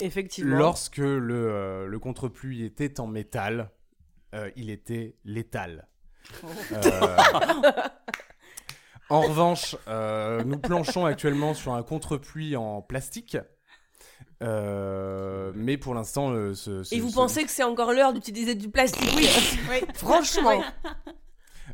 [0.00, 0.56] Effectivement.
[0.56, 3.70] lorsque le, euh, le contre-pluie était en métal,
[4.34, 5.86] euh, il était létal.
[6.72, 7.16] Euh,
[9.10, 13.36] en revanche, euh, nous planchons actuellement sur un contre-pluie en plastique.
[14.42, 18.12] Euh, mais pour l'instant, euh, ce, ce- Et vous ce- pensez que c'est encore l'heure
[18.12, 19.08] d'utiliser du plastique
[19.70, 19.80] Oui.
[19.94, 20.62] Franchement.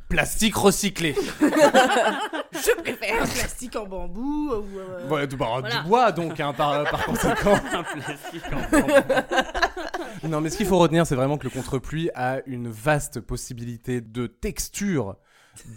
[0.08, 1.14] Plastique recyclé.
[1.40, 4.78] je préfère un plastique en bambou ou.
[4.78, 5.76] euh, Ouais, du, bah, Voilà.
[5.82, 7.54] du bois donc, hein, par, par conséquent.
[7.72, 8.44] Un plastique
[10.22, 13.20] en non, mais ce qu'il faut retenir, c'est vraiment que le contre-pluie a une vaste
[13.20, 15.16] possibilité de texture,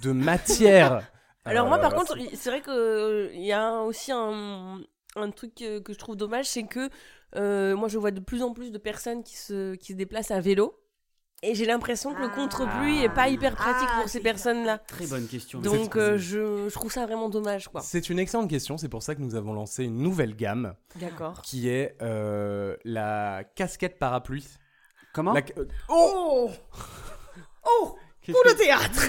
[0.02, 1.04] de matière.
[1.45, 4.80] Alors moi, par Euh, contre, c'est vrai qu'il y a aussi un,
[5.15, 6.89] un truc euh, que je trouve dommage, c'est que
[7.36, 10.32] euh, moi, je vois de plus en plus de personnes qui se, qui se déplacent
[10.32, 10.78] à vélo.
[11.43, 12.36] Et j'ai l'impression que le Ah.
[12.36, 14.77] contre-pluie est pas hyper pratique Ah, pour ces c'est personnes-là.
[14.77, 15.60] Très bonne question.
[15.60, 17.82] Donc euh, je, je trouve ça vraiment dommage, quoi.
[17.82, 21.41] C'est une excellente question, c'est pour ça que nous avons lancé une nouvelle gamme D'accord.
[21.41, 24.47] qui est euh, la casquette parapluie.
[25.13, 26.51] Comment La- euh, Oh
[27.65, 29.07] Oh Qu'est-ce Ou le théâtre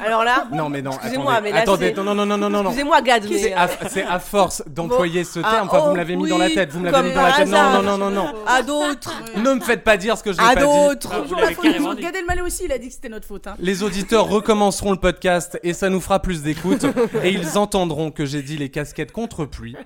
[0.06, 2.48] Alors là, non mais non, Excusez-moi, attendez, mais là, attendez, c'est- non, non, non, non,
[2.48, 3.38] non, excusez-moi, Gad, mais...
[3.38, 6.26] C'est à, c'est à force d'employer ce Ah, terme, enfin vous oh, me l'avez mis
[6.28, 7.48] dans la tête, vous me l'avez mis dans la tête.
[7.48, 8.34] Non, non, non, non, non.
[8.46, 10.66] À d'autres Ne me faites pas dire ce que je n'ai À pas dit.
[10.66, 12.16] d'autres Ah, Toujours la faute Gad.
[12.16, 13.46] Elmaleh aussi, il a dit que c'était notre faute.
[13.46, 13.56] Hein.
[13.58, 16.86] Les auditeurs recommenceront le podcast et ça nous fera plus d'écoute
[17.22, 19.76] et ils entendront que j'ai dit les casquettes contre pluie.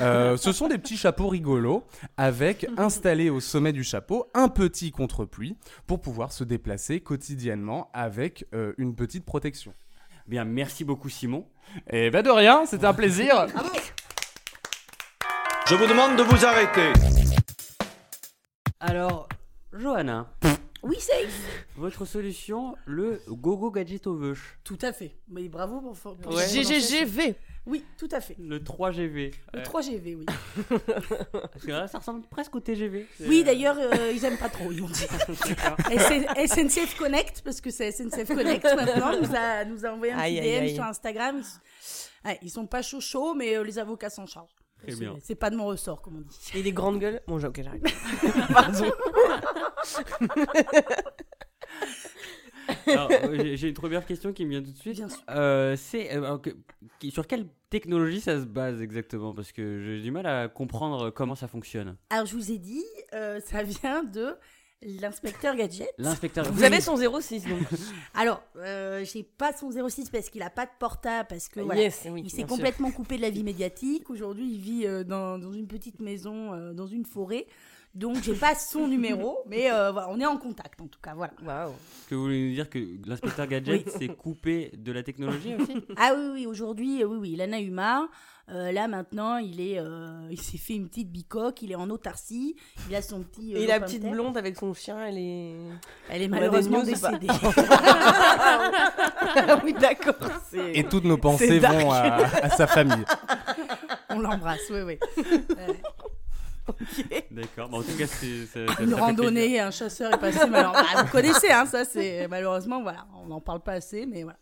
[0.00, 1.84] Euh, ce sont des petits chapeaux rigolos
[2.16, 8.15] avec installé au sommet du chapeau un petit contre-pluie pour pouvoir se déplacer quotidiennement avec
[8.54, 9.72] euh, une petite protection.
[10.26, 11.46] Bien, merci beaucoup Simon.
[11.90, 13.46] Et ben de rien, c'était un plaisir.
[15.68, 16.92] Je vous demande de vous arrêter.
[18.80, 19.28] Alors,
[19.72, 20.30] Johanna,
[20.82, 24.58] Oui, safe votre solution, le gogo gadget au veuche.
[24.64, 25.16] Tout à fait.
[25.28, 26.46] Mais bravo pour, pour Ouais.
[26.48, 27.34] GGGV
[27.66, 28.36] Oui, tout à fait.
[28.38, 29.32] Le 3GV.
[29.52, 30.26] Le Euh, 3GV, oui.
[31.32, 33.06] Parce que là, ça ressemble presque au TGV.
[33.20, 35.02] Oui, Euh, d'ailleurs, euh, ils aiment pas trop, ils m'ont dit.
[35.90, 40.18] SN- SNCF Connect, parce que c'est SNCF Connect maintenant, nous a, nous a envoyé un
[40.18, 40.74] Aïe, petit DM aïe.
[40.74, 41.40] sur Instagram.
[41.42, 44.54] Ils, ouais, ils sont pas chaud chaud, mais euh, les avocats s'en chargent.
[44.82, 45.16] Très C'est- bien.
[45.22, 46.50] C'est pas de mon ressort, comme on dit.
[46.54, 47.82] Et les grandes gueules Bon, ok, j'arrive.
[48.52, 48.92] Pardon.
[52.88, 54.96] Euh, j'ai- une première question qui me vient tout de suite.
[54.96, 55.18] Bien sûr.
[55.30, 56.50] Euh, c'est euh, alors que-
[56.98, 59.34] qui- sur quelle technologie ça se base exactement?
[59.34, 61.96] Parce que j'ai du mal à comprendre comment ça fonctionne.
[62.10, 64.34] Alors, je vous ai dit, euh, ça vient de
[64.82, 65.88] L'inspecteur Gadget.
[65.96, 66.44] L'inspecteur.
[66.52, 67.60] Vous avez son 06 donc.
[68.14, 71.80] Alors, euh, j'ai pas son 06 parce qu'il a pas de portable, parce que voilà,
[71.80, 74.10] Yes, oui, il s'est complètement coupé de la vie médiatique.
[74.10, 77.46] Aujourd'hui, il vit euh, dans, dans une petite maison, euh, dans une forêt.
[77.96, 81.14] Donc, j'ai pas son numéro, mais euh, voilà, on est en contact en tout cas.
[81.14, 81.32] Voilà.
[81.44, 81.70] Waouh.
[81.72, 85.76] Est-ce que vous voulez nous dire que l'inspecteur Gadget s'est coupé de la technologie aussi?
[85.96, 88.04] Ah oui, oui, aujourd'hui, euh, oui, oui, il en a eu marre.
[88.48, 91.90] Euh, là maintenant, il est, euh, il s'est fait une petite bicoque, il est en
[91.90, 92.54] autarcie,
[92.88, 93.56] il a son petit.
[93.56, 95.56] euh, Et la petite blonde avec son chien, elle est.
[96.08, 97.26] Elle est malheureusement news pas décédée.
[99.64, 100.14] Oui, d'accord.
[100.54, 102.02] Et toutes nos pensées vont à,
[102.42, 103.04] à sa famille.
[104.10, 104.98] On l'embrasse, oui, oui.
[107.30, 107.68] D'accord.
[107.68, 108.46] Bah, en tout cas, c'est.
[108.46, 110.38] ça- ça- ça Une fait randonnée, un chasseur est passé.
[110.40, 114.22] alors, bah, vous connaissez, hein, ça, c'est malheureusement, voilà, on n'en parle pas assez, mais
[114.22, 114.38] voilà.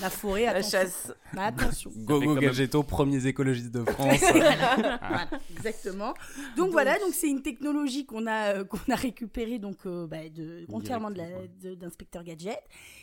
[0.00, 0.78] La forêt, La attention.
[0.78, 1.12] chasse.
[1.32, 1.90] Bah, attention.
[1.96, 4.20] Gogo quand même- premiers écologistes de France.
[4.32, 6.14] Voilà, exactement.
[6.56, 10.28] Donc voilà, donc c'est une technologie qu'on a euh, qu'on a récupérée donc euh, bah,
[10.32, 12.58] de entièrement de d'inspecteur gadget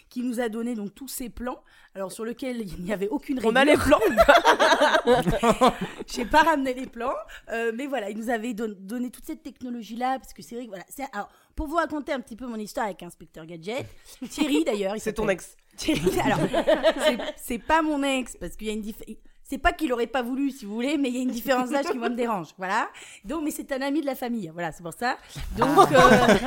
[0.09, 1.59] qui nous a donné donc tous ces plans.
[1.95, 3.57] Alors sur lesquels il n'y avait aucune On règle.
[3.57, 3.99] a les plans
[6.07, 7.13] J'ai pas ramené les plans,
[7.51, 10.55] euh, mais voilà, il nous avait don- donné toute cette technologie là parce que c'est
[10.55, 11.03] vrai que voilà, c'est
[11.55, 13.85] pour vous raconter un petit peu mon histoire avec inspecteur gadget,
[14.29, 15.55] Thierry d'ailleurs, il C'est ton ex.
[16.25, 16.39] Alors,
[17.37, 19.15] c'est- pas mon ex, parce qu'il y a une différence.
[19.47, 21.69] C'est pas qu'il aurait pas voulu, si vous voulez, mais il y a une différence
[21.69, 22.47] d'âge qui moi me dérange.
[22.57, 22.89] Voilà.
[23.23, 24.49] Donc, mais c'est un ami de la famille.
[24.51, 25.17] Voilà, c'est pour ça.
[25.55, 25.97] Donc, euh,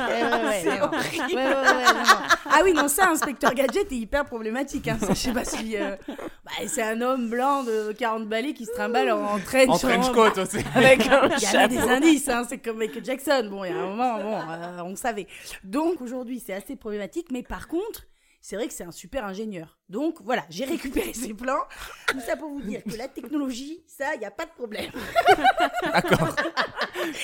[0.09, 0.63] ouais, ouais.
[0.65, 0.79] Ouais,
[1.45, 2.03] non, non.
[2.51, 4.89] Ah oui, non, ça, inspecteur gadget est hyper problématique.
[4.89, 4.97] Hein.
[4.99, 5.77] Ça, je sais pas si.
[5.77, 5.95] euh,
[6.43, 9.69] bah, c'est un homme blanc de 40 balais qui se trimballe en, en trench.
[9.69, 10.57] en trench coat aussi.
[10.75, 13.47] Avec un Il y avait des indices, hein, c'est comme Michael Jackson.
[13.49, 15.27] Bon, il y a un moment, bon, euh, on savait.
[15.63, 18.03] Donc aujourd'hui, c'est assez problématique, mais par contre,
[18.41, 19.77] c'est vrai que c'est un super ingénieur.
[19.89, 21.61] Donc voilà, j'ai récupéré ses plans.
[22.07, 24.91] Tout ça pour vous dire que la technologie, ça, il n'y a pas de problème.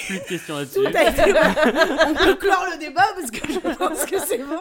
[0.08, 0.80] Plus de questions là-dessus.
[0.80, 4.60] On peut clore le débat parce que je pense que c'est bon.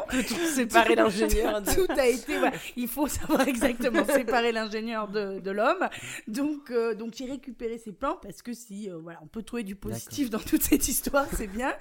[0.55, 2.39] Séparer l'ingénieur de- Tout a été.
[2.39, 2.57] voilà.
[2.77, 5.89] Il faut savoir exactement séparer l'ingénieur de, de l'homme.
[6.29, 9.63] Donc, euh, donc j'ai récupéré ces plans parce que si euh, voilà, on peut trouver
[9.63, 11.73] du positif dans toute cette histoire, c'est bien.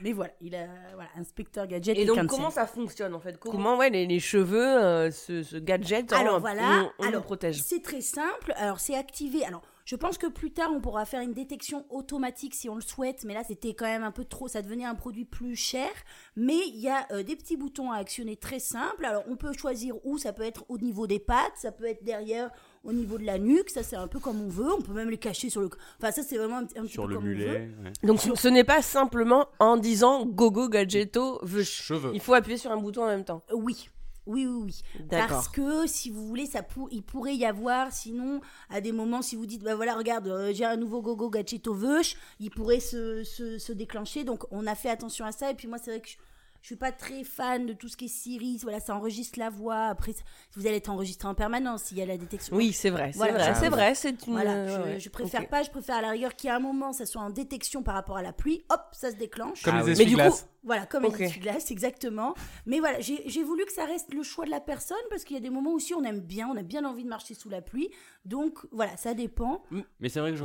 [0.00, 1.96] Mais voilà, il a voilà, inspecteur gadget.
[1.96, 3.38] Et donc, quelqu'un de comment ça fonctionne en fait?
[3.38, 7.08] Comment ouais, les, les cheveux, euh, ce, ce gadget, Alors on- voilà, on, on nous
[7.08, 8.52] alors protège c'est très simple.
[8.56, 9.44] Alors c'est activé.
[9.44, 12.80] Alors je pense que plus tard on pourra faire une détection automatique si on le
[12.80, 14.46] souhaite, mais là c'était quand même un peu trop.
[14.46, 15.88] Ça devenait un produit plus cher.
[16.36, 19.04] Mais il y a euh, des petits boutons à actionner très simples.
[19.04, 20.16] Alors on peut choisir où.
[20.18, 22.50] Ça peut être au niveau des pattes, ça peut être derrière.
[22.82, 24.72] Au niveau de la nuque, ça c'est un peu comme on veut.
[24.72, 25.68] On peut même les cacher sur le.
[25.98, 27.34] Enfin ça c'est vraiment un, petit- Sur peu le comme on veut.
[27.34, 27.70] mulet.
[27.84, 27.92] ouais.
[28.04, 31.62] Donc, ce n'est pas simplement en disant gogo gadgeto veut.
[31.62, 32.12] Cheveux.
[32.14, 33.42] Il faut appuyer sur un bouton en même temps.
[33.52, 33.90] Oui.
[34.30, 34.82] Oui, oui, oui.
[35.06, 35.28] D'accord.
[35.28, 39.22] Parce que si vous voulez, ça pour, il pourrait y avoir, sinon, à des moments,
[39.22, 42.80] si vous dites, bah voilà, regarde, euh, j'ai un nouveau gogo gadgeto veuche, il pourrait
[42.80, 44.22] se, se, se déclencher.
[44.22, 45.50] Donc, on a fait attention à ça.
[45.50, 46.14] Et puis, moi, c'est vrai que je,
[46.62, 48.58] je suis pas très fan de tout ce qui est Siri.
[48.62, 49.86] Voilà, ça enregistre la voix.
[49.86, 50.14] Après,
[50.54, 52.54] vous allez être enregistré en permanence s'il y a la détection.
[52.54, 54.32] Oui, c'est vrai, c'est Voilà, vrai, c'est vrai, c'est une.
[54.34, 56.60] Voilà, euh, je, je préfère pas, je préfère à la rigueur qu'il y ait un
[56.60, 59.62] moment, ça soit en détection par rapport à la pluie, hop, ça se déclenche.
[59.62, 59.94] Comme Ah les oui.
[59.98, 60.22] Mais du coup.
[60.62, 61.20] Voilà, comme Ok.
[61.20, 62.34] un essuie-glace, exactement.
[62.66, 65.38] Mais voilà, j'ai voulu que ça reste le choix de la personne parce qu'il y
[65.38, 67.62] a des moments aussi on aime bien, on a bien envie de marcher sous la
[67.62, 67.90] pluie.
[68.24, 69.62] Donc voilà, ça dépend.
[70.00, 70.44] Mais c'est vrai que je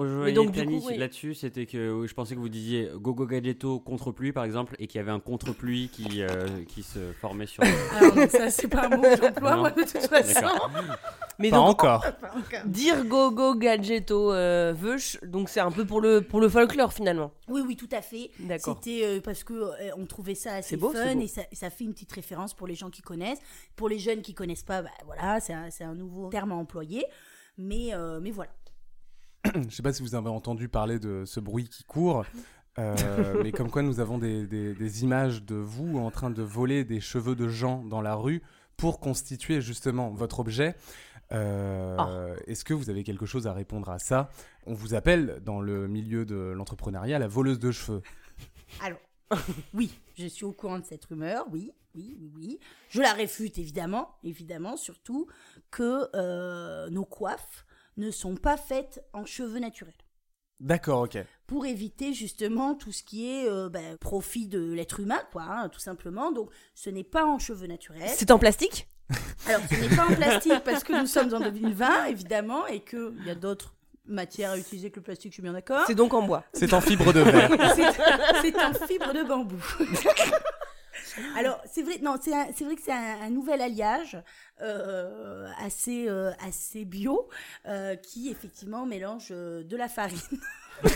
[0.52, 0.98] Tani coup, oui.
[0.98, 4.88] là-dessus, c'était que je pensais que vous disiez Gogo Gadgeto contre pluie par exemple, et
[4.88, 7.64] qu'il y avait un contre pluie qui, euh, qui se formait sur.
[7.98, 10.48] Alors donc ça, c'est pas un mot que j'emploie moi de toute façon.
[11.40, 12.06] Mais Pas donc, encore.
[12.66, 14.74] dire gogo gadgeto euh,
[15.24, 17.32] donc c'est un peu pour le, pour le folklore finalement.
[17.50, 18.32] Oui, oui, tout à fait.
[18.40, 18.80] D'accord.
[18.82, 21.22] C'était euh, parce que euh, on trouvait ça assez beau, fun beau.
[21.22, 23.40] et ça, ça fait une petite référence pour les gens qui connaissent.
[23.76, 26.56] Pour les jeunes qui connaissent pas, bah, voilà, c'est un, c'est un nouveau terme à
[26.56, 27.06] employer.
[27.58, 28.52] Mais, euh, mais voilà.
[29.70, 32.26] Je sais pas si vous avez entendu parler de ce bruit qui court,
[32.80, 32.96] euh,
[33.44, 36.84] mais comme quoi nous avons des, des- des images de vous en train de voler
[36.86, 38.42] des cheveux de gens dans la rue
[38.78, 40.76] pour constituer justement votre objet.
[41.32, 42.34] Euh, Ah.
[42.48, 44.30] Est-ce que vous avez quelque chose à répondre à ça?
[44.66, 48.02] On vous appelle dans le milieu de l'entrepreneuriat la voleuse de cheveux.
[48.82, 49.00] Alors,
[49.74, 52.60] oui, je suis au courant de cette rumeur, oui, oui, oui, oui.
[52.90, 55.28] Je la réfute évidemment, évidemment, surtout
[55.72, 57.66] que euh, nos coiffes
[57.98, 59.94] ne sont pas faites en cheveux naturels.
[60.60, 61.18] D'accord, ok.
[61.48, 65.70] Pour éviter justement tout ce qui est euh, ben, profit de l'être humain, quoi, hein,
[65.70, 66.32] tout simplement.
[66.32, 68.10] Donc, ce n'est pas en cheveux naturels.
[68.16, 68.88] C'est en plastique?
[69.48, 73.14] Alors, ce n'est pas en plastique parce que nous sommes en 2020, évidemment, et qu'il
[73.26, 73.74] y a d'autres
[74.08, 75.84] matières à utiliser que le plastique, je suis bien d'accord.
[75.88, 76.44] C'est donc en bois.
[76.54, 77.50] C'est en fibre de verre.
[78.42, 79.58] C'est- en fibre de bambou.
[81.38, 82.32] Alors, c'est vrai, non, c'est
[82.66, 84.18] vrai que c'est un, un nouvel alliage
[84.62, 87.30] euh, assez, euh, assez bio
[87.68, 90.18] euh, qui, effectivement, mélange euh, de la farine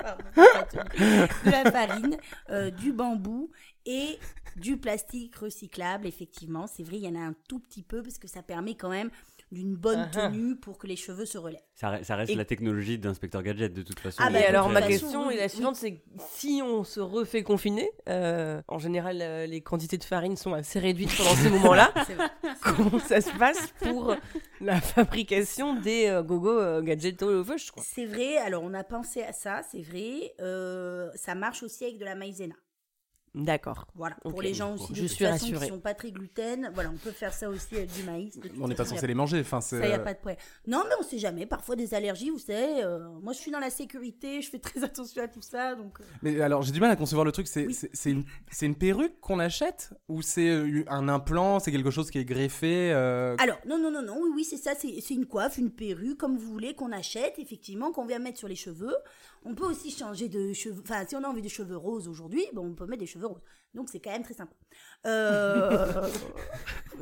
[0.00, 2.16] Pardon, de la farine,
[2.50, 3.50] euh, du bambou
[3.86, 4.18] et
[4.56, 6.66] du plastique recyclable, effectivement.
[6.66, 8.88] C'est vrai, il y en a un tout petit peu parce que ça permet quand
[8.90, 9.10] même
[9.50, 10.28] d'une bonne Ah ah.
[10.28, 11.62] tenue pour que les cheveux se relèvent.
[11.74, 14.22] Ça, re- ça reste Et- la technologie d'inspecteur gadget de toute façon.
[14.22, 17.88] Ah, bah, Et alors ma question est la suivante, c'est si on se refait confiner,
[18.10, 21.94] euh, en général euh, les quantités de farine sont assez réduites pendant ces moments-là.
[22.62, 24.14] Comment ça se passe pour
[24.60, 28.84] la fabrication des euh, gogo euh, gadgets au feuche quoi C'est vrai, alors on a
[28.84, 30.34] pensé à ça, c'est vrai.
[30.40, 32.54] Euh, ça marche aussi avec de la maïzena.
[33.34, 33.86] D'accord.
[33.94, 35.66] Voilà, pour les gens aussi de Je toute suis façon rassurée.
[35.66, 38.38] qui sont pas très gluten, voilà, on peut faire ça aussi avec du maïs.
[38.60, 39.40] On n'est pas censé les manger.
[39.40, 39.60] Enfin.
[39.60, 40.38] Ça, y a pas de problème.
[40.66, 41.46] Non, mais on sait jamais.
[41.46, 42.82] Parfois, des allergies, vous savez.
[42.82, 45.74] euh, moi, je suis dans la sécurité, je fais très attention à tout ça.
[45.74, 47.46] Donc, euh, Mais alors, j'ai du mal à concevoir le truc.
[47.46, 47.76] C'est Oui.
[48.06, 52.18] une, c'est une perruque qu'on achète ou c'est euh, un implant C'est quelque chose qui
[52.18, 54.72] est greffé euh, Alors, non, non, non, non, oui, oui, c'est ça.
[54.78, 58.38] C'est c'est une coiffe, une perruque, comme vous voulez, qu'on achète, effectivement, qu'on vient mettre
[58.38, 58.94] sur les cheveux.
[59.44, 60.82] On peut aussi changer de cheveux.
[60.82, 63.26] Enfin, si on a envie de cheveux roses aujourd'hui, bon, on peut mettre des cheveux
[63.26, 63.42] roses.
[63.74, 64.54] Donc, c'est quand même très sympa.
[65.06, 66.08] Euh...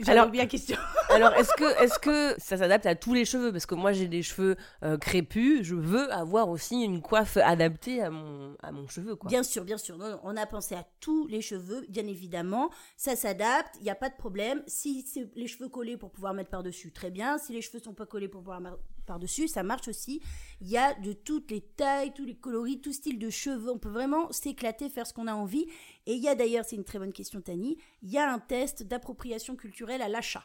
[0.06, 0.76] Alors- la question.
[1.08, 3.52] Alors est-ce que est-ce que ça s'adapte à tous les cheveux?
[3.52, 8.02] Parce que moi j'ai des cheveux euh, crépus, je veux avoir aussi une coiffe adaptée
[8.02, 9.28] à mon à mon cheveu quoi.
[9.28, 9.96] Bien sûr, bien sûr.
[9.96, 12.70] Non, non, on a pensé à tous les cheveux, bien évidemment.
[12.96, 14.62] Ça s'adapte, il n'y a pas de problème.
[14.66, 17.38] Si c'est les cheveux collés pour pouvoir mettre par-dessus, très bien.
[17.38, 20.20] Si les cheveux sont pas collés pour pouvoir mettre par-dessus, ça marche aussi.
[20.60, 23.70] Il y a de toutes les tailles, tous les coloris, tout style de cheveux.
[23.70, 25.66] On peut vraiment s'éclater, faire ce qu'on a envie.
[26.06, 28.38] Et il y a d'ailleurs, c'est une très bonne question, Tani, il y a un
[28.38, 30.44] test d'appropriation culturelle à l'achat.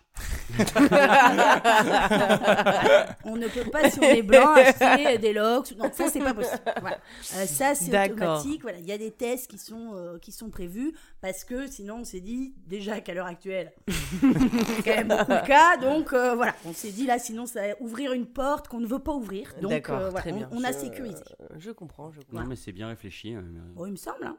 [3.24, 5.72] on ne peut pas sur les blancs acheter des locks.
[5.78, 6.62] Non, ça c'est pas possible.
[6.82, 6.98] Voilà.
[7.36, 8.62] Euh, ça c'est automatique.
[8.62, 11.98] Voilà, il y a des tests qui sont euh, qui sont prévus parce que sinon
[12.00, 15.78] on s'est dit déjà qu'à l'heure actuelle, c'est quand même beaucoup le cas.
[15.78, 18.88] Donc euh, voilà, on s'est dit là sinon ça va ouvrir une porte qu'on ne
[18.88, 19.54] veut pas ouvrir.
[19.62, 20.50] Donc D'accord, euh, voilà, très on- bien.
[20.52, 21.24] on, a Je- sécurisé.
[21.58, 23.36] Je comprends, je Non, mais c'est bien réfléchi.
[23.36, 23.42] mais-
[23.76, 24.26] Bon, il me semble.
[24.26, 24.38] hein.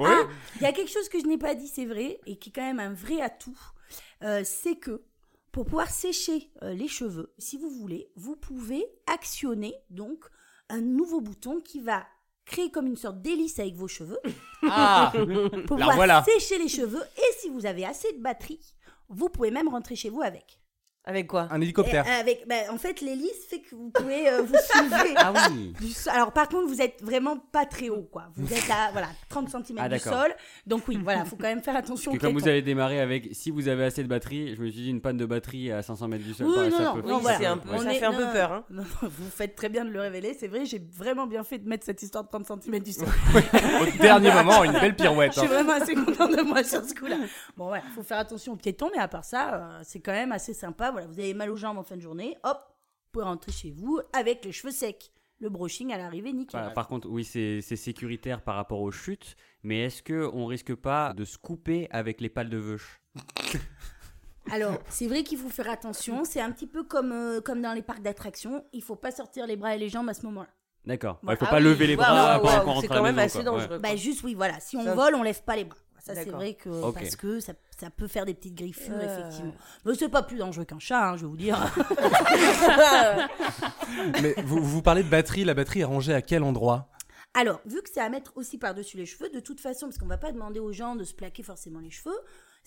[0.00, 0.08] Ouais.
[0.10, 0.22] Ah,
[0.56, 2.52] il y a quelque chose que je n'ai pas dit, c'est vrai, et qui est
[2.52, 3.56] quand même un vrai atout,
[4.22, 5.02] euh, c'est que
[5.52, 10.24] pour pouvoir sécher euh, les cheveux, si vous voulez, vous pouvez actionner donc
[10.68, 12.06] un nouveau bouton qui va
[12.44, 14.20] créer comme une sorte d'hélice avec vos cheveux
[14.62, 15.12] Ah
[15.66, 16.24] pour pouvoir voilà.
[16.24, 17.02] sécher les cheveux.
[17.16, 18.74] Et si vous avez assez de batterie,
[19.08, 20.57] vous pouvez même rentrer chez vous avec.
[21.08, 22.04] Avec quoi Un hélicoptère.
[22.06, 25.14] euh, avec ben, en fait, l'hélice fait que vous pouvez euh, vous soulever.
[25.16, 26.12] Ah oui du sol.
[26.14, 28.24] Alors par contre, vous êtes vraiment pas très haut, quoi.
[28.36, 30.34] Vous êtes à voilà 30 cm Ah, du sol.
[30.66, 32.10] Donc oui, voilà, faut quand même faire attention.
[32.12, 32.50] Parce que comme vous piétons.
[32.50, 35.16] avez démarré avec si vous avez assez de batterie, je me suis dit une panne
[35.16, 36.46] de batterie à 500 mètres du sol.
[36.46, 37.38] Oui, pareil, non, ça non, peut- non, voilà.
[37.38, 38.64] c'est un peu- On ça fait un peu peur, hein.
[38.70, 40.36] non, non, vous faites très bien de le révéler.
[40.38, 43.08] C'est vrai, j'ai vraiment bien fait de mettre cette histoire de 30 cm du sol.
[43.80, 45.32] Au dernier moment, une belle pirouette.
[45.34, 45.52] Je suis hein.
[45.52, 47.16] vraiment assez contente de moi sur ce coup-là.
[47.56, 50.32] Bon, voilà, faut faire attention aux piétons, mais à part ça, euh, c'est quand même
[50.32, 50.92] assez sympa.
[50.98, 53.70] Voilà, vous avez mal aux jambes en fin de journée, hop, vous pouvez rentrer chez
[53.70, 55.12] vous avec les cheveux secs.
[55.40, 56.60] Le brushing à l'arrivée, nickel.
[56.60, 60.74] Par, par contre, oui, c'est sécuritaire par rapport aux chutes, mais est-ce que on risque
[60.74, 63.00] pas de se couper avec les pales de veuche?
[64.50, 66.24] Alors, c'est vrai qu'il faut faire attention.
[66.24, 68.64] C'est un petit peu comme, euh, comme dans les parcs d'attractions.
[68.72, 70.48] Il faut pas sortir les bras et les jambes à ce moment-là.
[70.86, 71.18] D'accord.
[71.22, 71.38] Il Voilà.
[71.38, 72.40] faut Ah pas oui, lever les bras
[72.80, 73.52] C'est quand même maison, assez quoi.
[73.52, 73.60] Ouais.
[73.60, 73.78] dangereux.
[73.78, 74.58] Bah, juste, oui, voilà.
[74.58, 75.78] Si on Ça- vole, on lève pas les bras.
[76.04, 76.90] Ça, c'est vrai que.
[76.92, 79.18] Parce que ça, ça peut faire des petites griffures, Euh.
[79.20, 79.52] effectivement.
[79.84, 81.58] Mais c'est pas plus dangereux qu'un chat, hein, je vais vous dire.
[84.22, 85.44] Mais vous, vous parlez de batterie.
[85.44, 86.88] La batterie est rangée à quel endroit?
[87.34, 90.06] Alors, vu que c'est à mettre aussi par-dessus les cheveux, de toute façon, parce qu'on
[90.06, 92.18] va pas demander aux gens de se plaquer forcément les cheveux,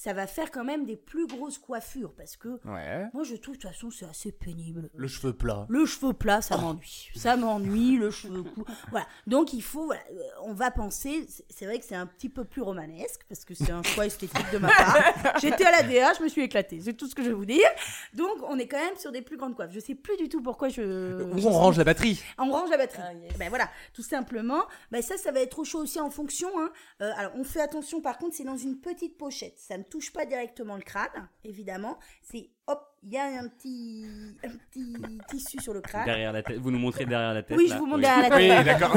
[0.04, 2.14] ça va faire quand même des plus grosses coiffures.
[2.18, 3.06] Parce que Ouais.
[3.14, 4.90] moi, je trouve, de toute façon, c'est assez pénible.
[4.96, 5.66] Le cheveu plat.
[5.70, 7.10] Le cheveu plat, ça m'ennuie.
[7.16, 8.66] Ça m'ennuie, le cheveu court.
[8.90, 9.06] Voilà.
[9.28, 12.44] Donc, il faut, voilà, euh, on va penser, c'est- vrai que c'est un petit peu
[12.46, 15.38] plus romanesque, parce que c'est un choix esthétique de ma part.
[15.40, 16.80] J'étais à la DA, je me suis éclatée.
[16.82, 17.70] C'est tout ce que je vais vous dire.
[18.16, 19.72] Donc, on est quand même sur des plus grandes coiffes.
[19.72, 21.22] Je sais plus du tout pourquoi je.
[21.24, 23.02] Où on range la batterie On range la batterie.
[23.06, 23.38] Ah, yes.
[23.38, 24.64] Ben voilà, tout simplement.
[24.92, 26.50] Ben ça, ça va être au chaud aussi en fonction.
[26.60, 26.72] hein.
[27.02, 29.60] Euh, alors, on fait attention, par contre, c'est dans une petite pochette.
[29.60, 32.00] Ça ne touche pas directement le crâne, évidemment.
[32.22, 34.06] C'est hop, il y a un petit,
[34.44, 34.96] un petit
[35.30, 36.06] tissu sur le crâne.
[36.06, 36.58] Derrière la tête.
[36.60, 37.58] Vous nous montrez derrière la tête.
[37.58, 38.66] Oui, je vous montre derrière la Oui, tête.
[38.66, 38.96] d'accord.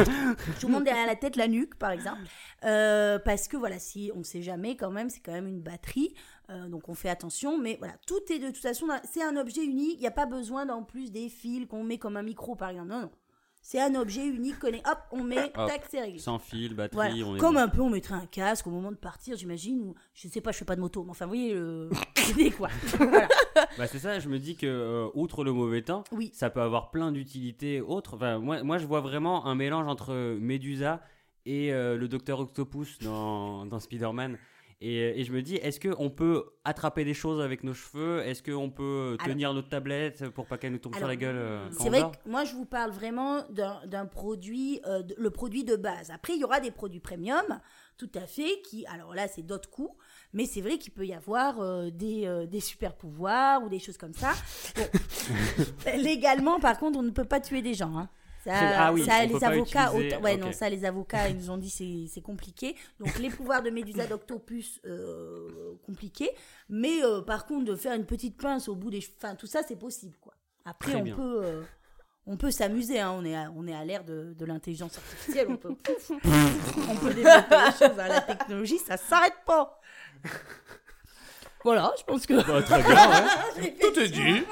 [0.59, 2.23] Je vous montre derrière la tête, la nuque, par exemple.
[2.65, 5.61] Euh, parce que voilà, si on ne sait jamais, quand même, c'est quand même une
[5.61, 6.15] batterie.
[6.51, 9.65] Euh, donc on fait attention, mais voilà, tout est de toute façon, c'est un objet
[9.65, 9.95] unique.
[9.97, 12.71] Il n'y a pas besoin d'en plus des fils qu'on met comme un micro, par
[12.71, 12.89] exemple.
[12.89, 13.11] Non, non.
[13.67, 15.69] C'est un objet unique, qu'on est- hop, on met, Hop.
[15.69, 16.19] tac, c'est réglé.
[16.19, 17.27] Sans fil, batterie, Voilà.
[17.27, 17.61] on est Comme bon.
[17.63, 20.53] un peu, on mettrait un casque au moment de partir, j'imagine, ou je sais pas,
[20.53, 21.89] je fais pas de moto, mais enfin, vous voyez le-
[22.29, 22.69] l'idée, quoi.
[22.99, 23.27] Voilà.
[23.79, 26.31] Bah, c'est ça, je me dis que, euh, outre le mauvais temps, Oui.
[26.35, 28.17] ça peut avoir plein d'utilités autres.
[28.17, 31.01] Enfin, moi, moi, je vois vraiment un mélange entre Medusa
[31.47, 34.37] et euh, le docteur Octopus dans, dans Spider-Man.
[34.81, 38.21] Et, et je me dis, est-ce qu'on peut attraper des choses avec nos cheveux?
[38.27, 41.37] Est-ce qu'on peut Alors- tenir notre tablette pour pas qu'elle nous tombe sur la gueule
[41.37, 45.31] euh, C'est vrai que moi, je vous parle vraiment d'un d'un produit, euh, de- le
[45.31, 46.11] produit de base.
[46.11, 47.61] Après, il y aura des produits premium,
[47.97, 49.97] tout à fait, qui, alors là, c'est d'autres coûts,
[50.33, 53.79] mais c'est vrai qu'il peut y avoir euh, des, euh, des super pouvoirs ou des
[53.79, 54.33] choses comme ça.
[54.77, 54.83] Bon.
[55.97, 57.97] Légalement, par contre, on ne peut pas tuer des gens.
[57.97, 58.09] hein.
[58.45, 61.57] Ça, Ah oui, ça, les avocats, utiliser- ouais, non, ça, les avocats, ils nous ont
[61.57, 62.77] dit c'est c'est compliqué.
[63.01, 66.31] Donc, les pouvoirs de Médusa d'Octopus, euh, compliqué.
[66.69, 69.47] Mais euh, par contre, de faire une petite pince au bout des cheveux, enfin, tout
[69.47, 70.35] ça, c'est possible, quoi.
[70.67, 71.17] Après, Très on bien.
[71.17, 71.63] peut, euh,
[72.27, 73.01] on peut s'amuser.
[73.01, 73.13] hein.
[73.17, 75.47] On est, à, on est à l'ère de, de l'intelligence artificielle.
[75.51, 75.75] On peut,
[76.91, 77.99] on peut développer les choses.
[77.99, 78.09] hein.
[78.09, 79.81] La technologie, ça s'arrête pas.
[81.65, 82.35] Voilà, je pense que.
[82.47, 83.75] Bah, Très bien, ouais.
[83.81, 84.43] Tout est dit.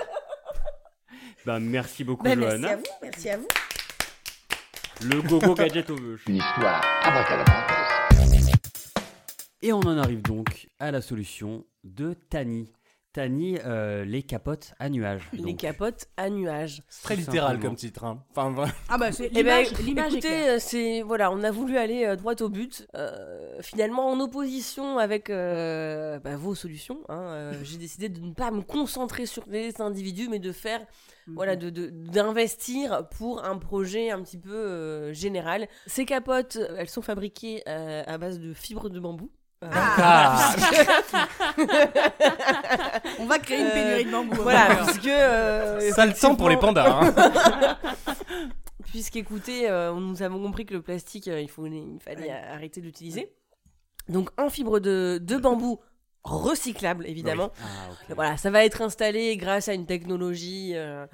[1.44, 2.70] Bah, merci beaucoup, merci Johanna.
[2.70, 3.48] à vous, merci à vous.
[5.04, 6.22] Le gogo gadget au veuche.
[6.28, 8.52] Une histoire abracadabranteuse.
[9.60, 12.72] Et on en arrive donc à la solution de Tani.
[13.12, 15.28] Tani, euh, les capotes à nuages.
[15.32, 15.56] Les donc.
[15.58, 16.82] capotes à nuages.
[17.02, 18.04] Très Tout littéral comme titre.
[18.04, 18.22] hein.
[18.30, 18.72] Enfin, vraiment.
[18.88, 20.54] Ah bah c'est Eh ben, l'image, l'image est écoutez, claire.
[20.54, 22.86] euh, c'est voilà, on a voulu aller euh, droit au but.
[22.94, 28.32] Euh, finalement, en opposition avec euh, bah, vos solutions, hein, euh, j'ai décidé de ne
[28.32, 30.80] pas me concentrer sur les individus, mais de faire
[31.28, 31.34] Mhm.
[31.36, 35.68] voilà, de- d'investir pour un projet un petit peu euh, général.
[35.86, 39.30] Ces capotes, elles sont fabriquées euh, à base de fibres de bambou.
[39.62, 40.54] Euh, Ah.
[43.18, 44.32] On va créer une euh, pénurie de bambou.
[44.34, 44.38] hein.
[44.42, 46.86] Voilà, puisque euh, Ça le temps pour les pandas.
[46.90, 47.76] hein.
[48.86, 52.86] Puisqu'écoutez, euh, nous avons compris que le plastique, euh, il, faut, il fallait arrêter de
[52.86, 53.32] l'utiliser.
[54.08, 55.80] Donc en fibre de, de bambou
[56.24, 57.52] recyclable, évidemment.
[57.62, 58.14] Ah.
[58.14, 60.72] Voilà, ça va être installé grâce à une technologie.
[60.74, 61.06] euh,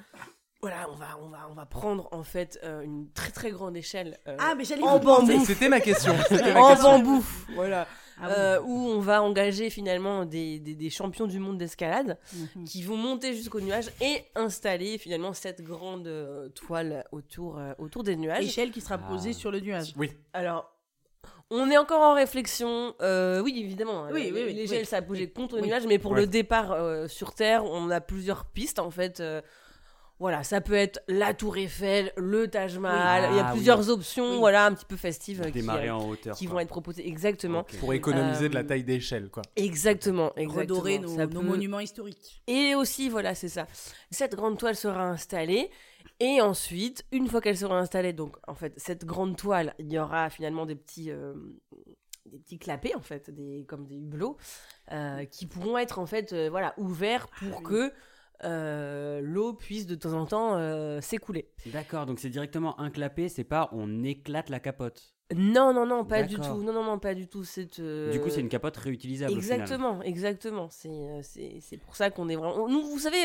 [0.61, 3.77] voilà, on va, on, va, on va prendre en fait euh, une très très grande
[3.77, 5.45] échelle euh, Ah, mais j'allais en bambou.
[5.45, 6.13] C'était ma question.
[6.31, 6.99] Ma en question.
[6.99, 7.25] bambou.
[7.55, 7.87] Voilà.
[8.21, 8.33] Ah oui.
[8.37, 12.17] Euh, où on va engager finalement des, des- des champions du monde d'escalade
[12.55, 12.65] Mhm.
[12.65, 18.03] qui vont monter jusqu'au nuage et installer finalement cette grande euh, toile autour, euh, autour
[18.03, 18.43] des nuages.
[18.45, 19.07] Échelle qui sera Ah.
[19.09, 19.93] posée sur le nuage.
[19.97, 20.11] Oui.
[20.33, 20.71] Alors,
[21.51, 22.93] on est encore en réflexion.
[23.01, 24.05] Euh, oui, évidemment.
[24.11, 26.21] Oui, oui, oui, ça a bougé Oui, contre le nuage, mais pour Ouais.
[26.21, 29.19] le départ euh, sur Terre, on a plusieurs pistes en fait.
[29.19, 29.41] euh,
[30.19, 33.23] voilà, ça peut être la Tour Eiffel, le Taj Mahal.
[33.23, 33.29] Oui.
[33.31, 33.89] Il y a Ah, plusieurs oui.
[33.89, 34.37] options, Oui.
[34.39, 36.35] voilà, un petit peu festives euh, qui, Démarrer euh, en hauteur.
[36.35, 36.53] qui quoi.
[36.55, 37.07] vont être proposées.
[37.07, 37.63] Exactement.
[37.79, 39.43] Pour économiser de la taille d'échelle, quoi.
[39.55, 40.59] Exactement, exactement.
[40.79, 42.41] Redorer nos, Ça nos peut- monuments historiques.
[42.47, 43.65] Et aussi, voilà, c'est ça.
[44.11, 45.69] Cette grande toile sera installée.
[46.19, 49.97] Et ensuite, une fois qu'elle sera installée, donc en fait, cette grande toile, il y
[49.97, 51.33] aura finalement des petits, euh,
[52.25, 54.35] des petits clapets, en fait, des, comme des hublots,
[54.91, 57.93] euh, qui pourront être en fait euh, voilà, ouverts pour que
[58.43, 61.49] euh, l'eau puisse de temps en temps euh, s'écouler.
[61.67, 65.13] D'accord, donc c'est directement un clapet, c'est pas on éclate la capote.
[65.35, 66.41] Non, non, non, pas du tout.
[66.63, 67.43] Non, non, non, pas du tout.
[67.43, 69.31] C'est, euh, Du coup, c'est une capote réutilisable.
[69.37, 69.61] au final.
[69.61, 70.67] Exactement, exactement.
[70.71, 70.89] C'est,
[71.21, 72.67] c'est, c'est pour ça qu'on est vraiment.
[72.67, 73.17] Nous, vous savez,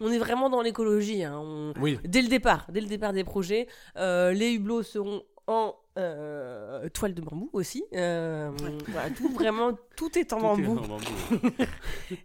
[0.00, 1.22] on est vraiment dans l'écologie.
[1.22, 1.38] hein.
[1.40, 2.00] On- Oui.
[2.04, 7.14] Dès le départ, dès le départ des projets, euh, les hublots seront en euh, toile
[7.14, 7.84] de bambou aussi.
[7.94, 8.50] Euh,
[8.88, 10.78] voilà, tout vraiment, tout est en Tout est bambou.
[10.80, 11.04] en bambou.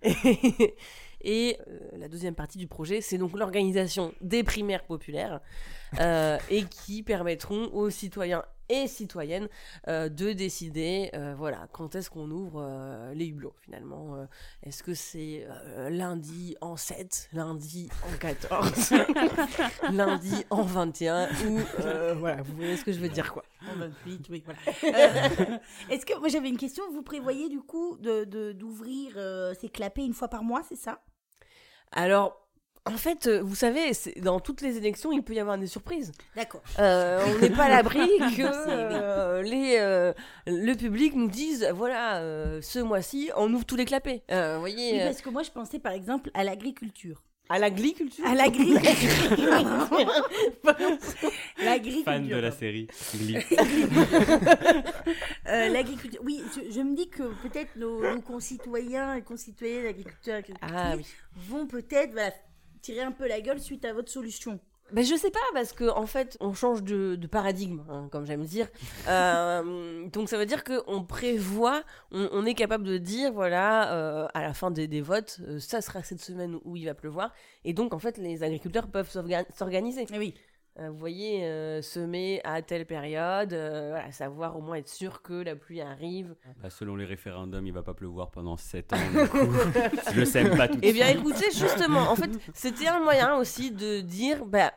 [0.01, 0.75] Et,
[1.27, 5.41] et, euh, la deuxième partie du projet, c'est donc l'organisation des primaires populaires
[5.99, 9.47] euh, et qui permettront aux citoyens et citoyennes
[9.87, 14.25] euh, de décider euh, voilà quand est-ce qu'on ouvre euh, les hublots finalement Euh,
[14.63, 18.93] est-ce que c'est euh, lundi en 7 lundi en 14
[19.93, 23.43] lundi en 21 ou euh, voilà vous voyez ce que je veux dire quoi.
[23.73, 24.59] En 28, oui, voilà.
[24.83, 25.57] Euh,
[25.89, 26.83] Est-ce que moi j'avais une question.
[26.91, 30.75] Vous prévoyez du coup de de- d'ouvrir euh, ces clapets une fois par mois, c'est
[30.75, 30.99] ça?
[31.97, 32.47] Alors
[32.87, 33.91] en fait, euh, vous savez,
[34.21, 36.13] dans toutes les élections, il peut y avoir des surprises.
[36.35, 36.61] D'accord.
[36.79, 37.99] Euh, on n'est pas à l'abri
[38.37, 40.13] que euh, les, euh,
[40.45, 42.21] le public nous dise voilà,
[42.61, 44.23] ce mois-ci, on ouvre tous les clapets.
[44.29, 47.23] Vous voyez, Oui, parce que moi je pensais par exemple à l'agriculture.
[47.49, 48.25] À l'agriculture.
[48.25, 48.83] À l'agriculture.
[51.63, 52.05] l'agriculture.
[52.05, 52.87] Fan de la série.
[53.15, 53.37] Glee.
[55.47, 56.19] Euh, l'agriculture.
[56.25, 60.95] Oui, je, je me dis que peut-être nos, nos concitoyens et concitoyennes agriculteurs Ah
[61.35, 62.33] vont peut-être voilà,
[62.81, 64.59] tirer un peu la gueule suite à votre solution.
[64.93, 68.25] Ben, je sais pas, parce que en fait, on change de, de paradigme, hein, comme
[68.25, 68.67] j'aime dire.
[69.09, 74.27] Euh, donc ça veut dire qu'on prévoit, on, on est capable de dire, voilà, euh,
[74.33, 77.33] à la fin des, des votes, euh, ça sera cette semaine où il va pleuvoir.
[77.63, 80.05] Et donc, en fait, les agriculteurs peuvent s'orga- s'organiser.
[80.13, 80.33] Eh oui.
[80.79, 85.23] Euh, vous voyez, euh, semer à telle période, euh, voilà, savoir au moins être sûr
[85.23, 86.35] que la pluie arrive.
[86.61, 88.97] Bah, selon les référendums, il va pas pleuvoir pendant 7 ans.
[89.11, 89.39] du coup.
[90.13, 94.01] Je sème pas tout Eh bien, écoutez, justement, en fait, c'était un moyen aussi de
[94.01, 94.71] dire, bah,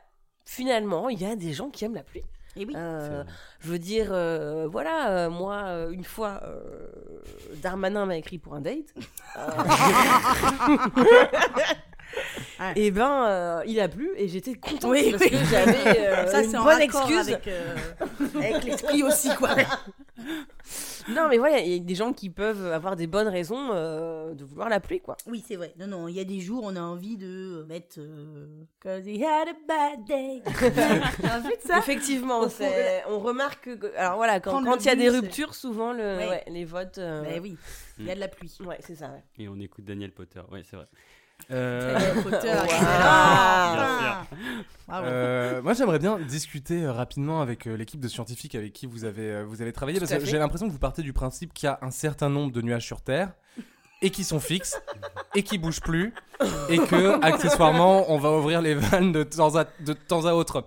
[0.47, 2.23] finalement, il y a des gens qui aiment la pluie.
[2.57, 2.75] Et oui.
[2.77, 3.23] Euh,
[3.61, 6.89] je veux dire, euh, voilà, euh, moi, euh, une fois, euh,
[7.63, 8.93] Darmanin m'a écrit pour un date.
[12.59, 12.73] Ouais.
[12.77, 15.31] Et ben, euh, il a plu et j'étais contente Oui, parce oui.
[15.31, 17.19] que j'avais euh, Ça, une bonne excuse.
[17.31, 17.75] avec, euh,
[18.37, 19.51] avec l'esprit aussi, quoi.
[21.09, 24.35] Non, mais voilà, il y a des gens qui peuvent avoir des bonnes raisons euh,
[24.35, 25.17] de vouloir la pluie, quoi.
[25.27, 25.73] Oui, c'est vrai.
[25.79, 27.99] Non, non, il y a des jours, on a envie de mettre.
[27.99, 28.47] Euh,
[28.83, 30.43] Cause he had a bad day.
[31.67, 32.43] Ça Effectivement,
[33.09, 36.29] on remarque que, alors voilà, quand il y a des ruptures, souvent le, Ouais.
[36.29, 36.99] ouais, les votes.
[36.99, 37.57] euh, Ben oui,
[37.99, 38.53] il y a de la pluie.
[38.65, 39.07] Ouais, c'est ça.
[39.09, 39.25] ouais.
[39.39, 40.43] Et on écoute Daniel Potter.
[40.53, 40.87] Ouais, c'est vrai.
[41.51, 42.53] Euh, Potter,
[44.91, 45.05] Wow.
[45.05, 49.45] Euh, moi, j'aimerais bien discuter euh, rapidement avec l'équipe de scientifiques avec qui vous avez,
[49.45, 51.71] vous avez travaillé, Tout parce que j'ai l'impression que vous partez du principe qu'il y
[51.71, 53.33] a un certain nombre de nuages sur Terre
[54.03, 54.83] et qui sont fixes
[55.37, 56.13] et qui bougent plus
[56.71, 60.67] et que accessoirement on va ouvrir les vannes de temps à, de temps à autre.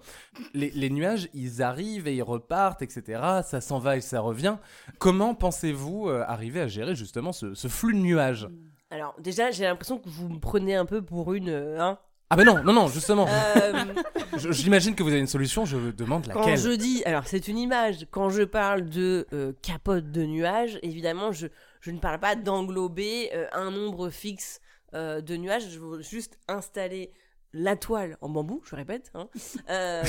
[0.53, 3.21] Les, les nuages, ils arrivent et ils repartent, etc.
[3.43, 4.55] Ça s'en va et ça revient.
[4.99, 8.47] Comment pensez-vous arriver à gérer justement ce, ce flux de nuages?
[8.93, 11.49] Alors, déjà, j'ai l'impression que vous me prenez un peu pour une.
[11.49, 11.97] euh, hein.
[12.29, 13.27] Ah ben non, non, non, justement.
[13.27, 13.85] Euh,
[14.37, 16.57] Je- J'imagine que vous avez une solution, je demande quand laquelle.
[16.59, 17.01] je dis.
[17.05, 18.05] Alors, c'est une image.
[18.11, 21.47] Quand je parle de euh, capote de nuages, évidemment, je,
[21.81, 24.61] je ne parle pas d'englober euh, un nombre fixe
[24.93, 25.69] euh, de nuages.
[25.71, 27.11] Je veux juste installer
[27.51, 29.11] la toile en bambou, je répète.
[29.15, 29.27] hein.
[29.71, 30.03] Euh,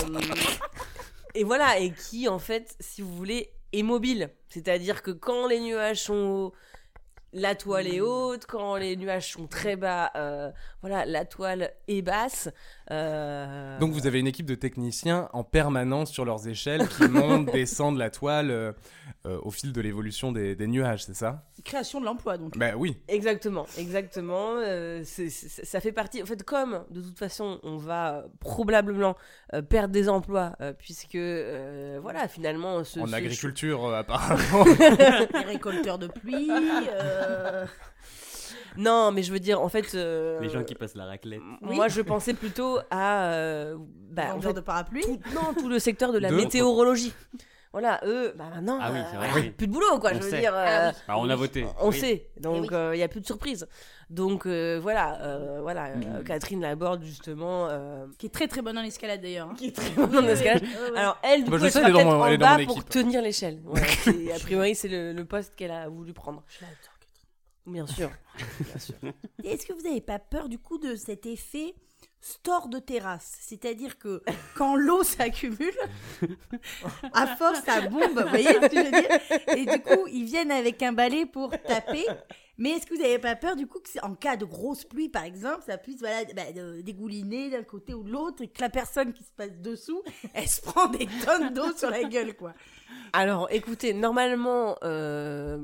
[1.34, 4.30] et voilà, et qui, en fait, si vous voulez, est mobile.
[4.48, 6.52] C'est-à-dire que quand les nuages sont hauts,
[7.34, 12.00] la toile est haute, quand les nuages sont très bas, euh, voilà, la toile est
[12.02, 12.48] basse.
[12.90, 17.50] euh, Donc vous avez une équipe de techniciens en permanence sur leurs échelles qui montent,
[17.52, 18.72] descendent la toile euh,
[19.42, 21.44] au fil de l'évolution des, des nuages, c'est ça?
[21.64, 22.56] Création de l'emploi, donc.
[22.58, 22.98] Ben oui.
[23.08, 24.56] Exactement, exactement.
[24.58, 26.22] euh, ça fait partie.
[26.22, 29.16] En fait, comme de toute façon, on va probablement
[29.54, 34.64] euh, perdre des emplois, euh, puisque euh, voilà, finalement, ce, En ce- agriculture apparemment.
[34.64, 36.50] Les récolteurs de pluie.
[37.28, 37.66] Euh,
[38.76, 41.40] Non, mais je veux dire, en fait, euh, Les gens qui passent la raclette.
[41.60, 43.76] Moi, je pensais plutôt à euh,
[44.10, 45.02] bah, en fait, de parapluies.
[45.02, 47.12] tout, non, tout le secteur de la De- météorologie.
[47.72, 49.50] Voilà, eux, bah maintenant, Ah oui, euh, c'est vrai, voilà, oui.
[49.50, 50.10] plus de boulot, quoi.
[50.12, 50.38] On je veux sait.
[50.38, 51.66] dire, Ah Bah, on a voté.
[51.80, 51.98] On Oui.
[51.98, 52.80] sait, donc Eh oui.
[52.92, 53.66] il n'y a plus de surprise.
[54.10, 58.78] Donc euh, voilà, euh, voilà euh, Catherine Laborde justement, euh, Qui est très très bonne
[58.78, 59.48] en escalade d'ailleurs.
[59.50, 59.54] hein.
[59.58, 60.24] qui est très bonne.
[60.24, 60.62] Ouais, ouais.
[60.94, 62.38] Alors elle, du Bah, coup, je elle sais, sera elle est dans en elle est
[62.38, 63.58] dans bas pour tenir l'échelle.
[63.64, 63.86] Voilà,
[64.36, 66.44] a priori, c'est le, le poste qu'elle a voulu prendre.
[67.66, 68.10] Bien sûr.
[68.60, 68.94] Bien sûr.
[69.42, 71.74] Et Est-ce que vous n'avez pas peur du coup de cet effet
[72.26, 74.22] store de terrasse C'est-à-dire que
[74.56, 75.74] quand l'eau s'accumule,
[77.12, 79.56] à force ça bombe, vous voyez ce que je veux dire?
[79.58, 82.04] Et du coup, ils viennent avec un balai pour taper.
[82.56, 85.08] Mais est-ce que vous n'avez pas peur du coup que en cas de grosse pluie
[85.08, 86.42] par exemple, ça puisse voilà, bah,
[86.82, 90.00] dégouliner d'un côté ou de l'autre et que la personne qui se passe dessous,
[90.34, 92.54] elle se prend des tonnes d'eau sur la gueule quoi
[93.12, 95.58] Alors, écoutez, normalement, euh,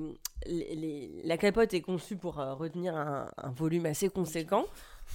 [0.46, 4.64] les- les- la capote est conçue pour euh, retenir un, un volume assez conséquent.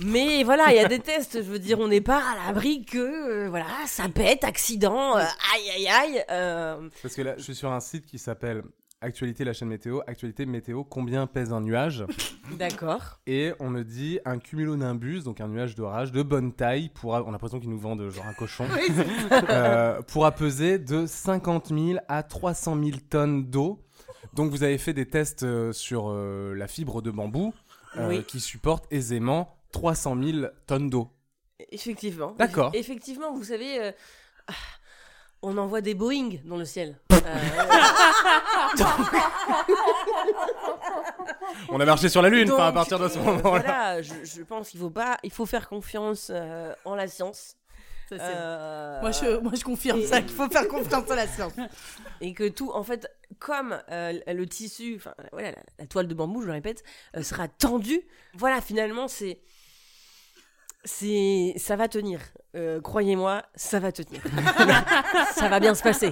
[0.02, 1.38] Mais voilà, il y a des tests.
[1.38, 2.98] Je veux dire, on n'est pas à l'abri que
[3.46, 6.24] euh, voilà, ça pète, accident, euh, aïe aïe aïe.
[6.32, 8.64] euh, Parce que là, je suis sur un site qui s'appelle
[9.02, 12.06] Actualité la chaîne météo, Actualité météo, combien pèse un nuage?
[12.58, 13.20] D'accord.
[13.28, 17.30] Et on me dit un cumulonimbus, donc un nuage d'orage de bonne taille, pourra, on
[17.30, 18.66] a l'impression qu'ils nous vendent genre un cochon,
[20.08, 23.80] pourra peser de 50 000 à 300 000 tonnes d'eau.
[24.34, 27.54] Donc vous avez fait des tests sur la fibre de bambou
[27.98, 28.24] euh, Oui.
[28.24, 31.10] qui supporte aisément 300 000 tonnes d'eau.
[31.72, 32.32] Effectivement.
[32.38, 32.72] D'accord.
[32.72, 33.92] Eff- Effectivement, vous savez, euh,
[34.48, 34.54] ah,
[35.42, 36.98] on envoie des Boeing dans le ciel.
[37.12, 37.16] Euh,
[41.70, 43.50] On a marché sur la Lune, donc, enfin, à partir de ce euh, moment-là.
[43.50, 47.56] Voilà, je, je pense qu'il faut pas, il faut faire confiance euh, en la science.
[48.10, 51.54] Ça, Euh, moi, je, moi je confirme ça qu'il faut faire confiance à la science.
[52.22, 53.08] et que tout, en fait,
[53.40, 56.84] comme euh, le tissu, enfin voilà, la, la toile de bambou, je le répète,
[57.18, 58.02] euh, sera tendue.
[58.36, 59.40] Voilà, finalement, c'est,
[60.86, 62.22] c'est, ça va tenir.
[62.56, 64.22] Euh, croyez-moi, ça va tenir.
[65.34, 66.10] ça va bien se passer.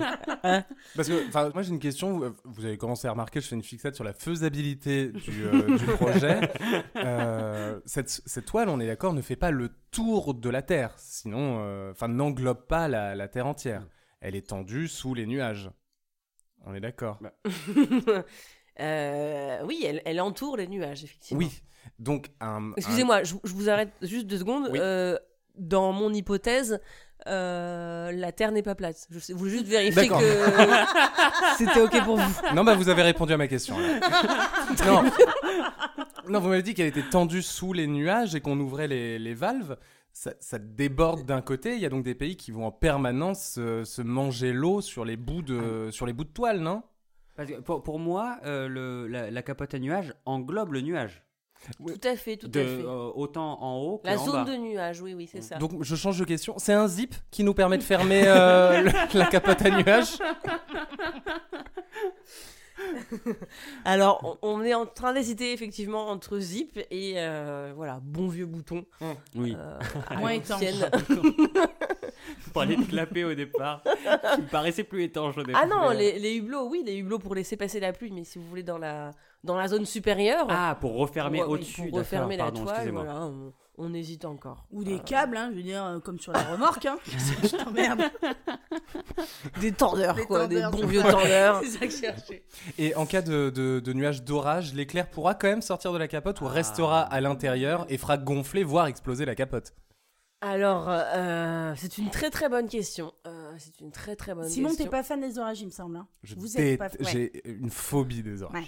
[0.96, 2.20] Parce que, moi j'ai une question.
[2.20, 5.78] Vous- Vous avez commencé à remarquer, je fais une fixette sur la faisabilité du, euh,
[5.78, 6.52] du projet.
[6.98, 10.94] Euh, cette, cette toile, on est d'accord, ne fait pas le tour de la Terre.
[10.98, 13.88] Sinon, euh, enfin, n'englobe pas la, la Terre entière.
[14.20, 15.70] Elle est tendue sous les nuages.
[16.66, 17.20] On est d'accord.
[18.80, 21.38] Euh, oui, elle, elle entoure les nuages, effectivement.
[21.44, 21.62] Oui.
[22.00, 22.72] Donc, un.
[22.72, 24.70] un- Excusez-moi, je, je vous arrête juste deux secondes.
[24.72, 24.80] Oui.
[24.82, 25.18] Euh,
[25.56, 26.80] dans mon hypothèse,
[27.28, 29.08] euh, la Terre n'est pas plate.
[29.12, 30.16] Je voulais juste vérifier que
[31.58, 32.42] c'était OK pour vous.
[32.56, 33.76] Non, bah vous avez répondu à ma question.
[34.86, 35.04] non.
[36.30, 39.34] non, vous m'avez dit qu'elle était tendue sous les nuages et qu'on ouvrait les, les
[39.34, 39.78] valves.
[40.12, 41.76] ça, ça déborde d'un côté.
[41.76, 45.06] Il y a donc des pays qui vont en permanence euh, se manger l'eau sur
[45.06, 46.82] les bouts de, sur les bouts de toile, non?
[47.36, 51.24] Parce que pour, pour moi, euh, le, la, la capote à nuages englobe le nuage.
[51.78, 52.70] Tout à fait, tout De, à fait.
[52.84, 54.52] euh, autant en haut que La en zone bas.
[54.52, 55.56] de nuage, oui, oui, c'est ça.
[55.58, 56.56] Donc je change de question.
[56.58, 60.18] C'est un zip qui nous permet de fermer euh, le- la capote à nuages
[63.86, 68.46] Alors, on, on est en train d'hésiter effectivement entre zip et euh, voilà, bon vieux
[68.46, 68.84] bouton.
[69.36, 69.56] Oui.
[69.58, 70.90] euh, à Moins l'ancienne.
[72.54, 73.82] Pour aller te clapper au départ,
[74.36, 75.62] qui me paraissait plus étanche au départ.
[75.64, 78.38] Ah non, les, les hublots, oui, les hublots pour laisser passer la pluie, mais si
[78.38, 79.12] vous voulez dans la,
[79.44, 81.90] dans la zone supérieure, Ah, pour refermer ouais, au-dessus.
[81.90, 83.04] pour refermer la pardon, toile, excusez-moi.
[83.04, 84.66] voilà, on, on hésite encore.
[84.72, 86.86] Ou des câbles, hein, je veux dire, euh, comme sur la remorque.
[86.86, 86.98] Hein.
[87.06, 88.04] je t'emmerde.
[89.60, 91.60] Des tendeurs, Des quoi, tendeurs, des bons vieux tendeurs.
[91.64, 92.44] C'est ça que je cherchais.
[92.78, 96.08] Et en cas de, de, de nuage d'orage, l'éclair pourra quand même sortir de la
[96.08, 99.74] capote ou restera à l'intérieur et fera gonfler, voire exploser la capote.
[100.42, 103.14] Alors, euh, c'est une très très bonne question.
[103.28, 104.86] Euh, c'est une très très bonne Simon, question.
[104.86, 105.96] t'es pas fan des orages, il me semble.
[105.96, 106.08] hein.
[106.22, 106.88] Je Vous êtes pas.
[106.88, 106.92] ouais.
[107.12, 108.60] J'ai une phobie des orages.
[108.62, 108.68] Ouais.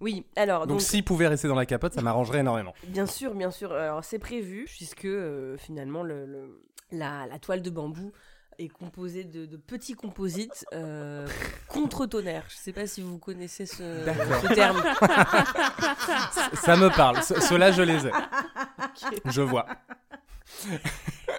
[0.00, 2.74] Oui, alors, Donc, donc, s'il pouvait rester dans la capote, ça m'arrangerait énormément.
[2.84, 3.72] bien sûr, bien sûr.
[3.72, 6.60] Alors, c'est prévu, puisque euh, finalement, le, le-
[6.92, 8.12] la, la toile de bambou
[8.58, 11.26] est composée de, de petits composites euh,
[11.68, 12.44] contre-tonnerre.
[12.48, 14.04] Je sais pas si vous connaissez ce,
[14.54, 14.80] terme.
[16.62, 17.22] Ça me parle.
[17.22, 18.10] Ce- Ceux-là, je les ai.
[19.26, 19.66] Je vois.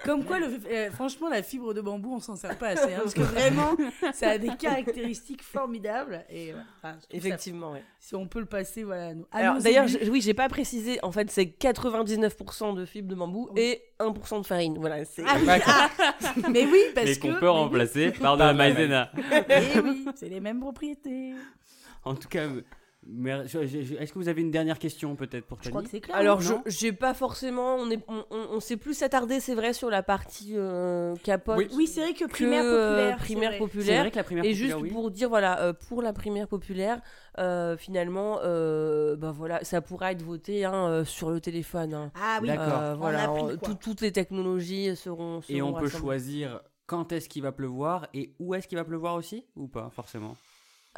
[0.04, 2.92] Comme quoi, le, euh, franchement, la fibre de bambou, on s'en sert pas assez.
[2.94, 3.76] hein, parce que vraiment,
[4.12, 6.24] ça a des caractéristiques formidables.
[6.28, 7.82] Et euh, enfin, ça- Effectivement, ouais.
[7.98, 9.14] si on peut le passer, voilà.
[9.14, 10.98] nous- Alors d'ailleurs, oui, j'ai pas précisé.
[11.02, 13.60] En fait, c'est 99% de fibres de bambou Oui.
[13.60, 14.76] et 1% de farine.
[14.78, 15.24] Voilà, c'est.
[15.26, 15.90] Ah oui, ah,
[16.50, 17.20] mais oui, parce Mais que.
[17.22, 17.48] qu'on peut oui.
[17.48, 19.10] remplacer par de la maïzena.
[19.48, 21.32] Eh oui, c'est les mêmes propriétés.
[22.04, 22.46] En tout cas,
[23.46, 25.82] je- je- je- est-ce que vous avez une dernière question peut-être pour Je Tani crois
[25.82, 26.16] que c'est clair.
[26.16, 27.76] Alors, je j'ai pas forcément.
[27.76, 31.56] On est, on, on, on s'est plus s'attarder, c'est vrai, sur la partie euh, capote.
[31.58, 31.68] Oui.
[31.74, 33.16] Oui, c'est vrai que que, primaire euh, populaire.
[33.18, 33.58] c'est primaire vrai.
[33.58, 34.00] Populaire.
[34.02, 34.90] vrai que la première Et populaire, juste oui.
[34.90, 37.00] pour dire, voilà, euh, pour la primaire populaire,
[37.38, 41.94] euh, finalement, euh, bah voilà, ça pourra être voté hein, euh, sur le téléphone.
[41.94, 42.10] hein.
[42.20, 42.80] Ah oui, D'accord.
[42.80, 43.30] Euh, voilà,
[43.80, 45.40] toutes les technologies seront.
[45.48, 49.14] Et on peut choisir quand est-ce qu'il va pleuvoir et où est-ce qu'il va pleuvoir
[49.14, 50.36] aussi ou pas forcément?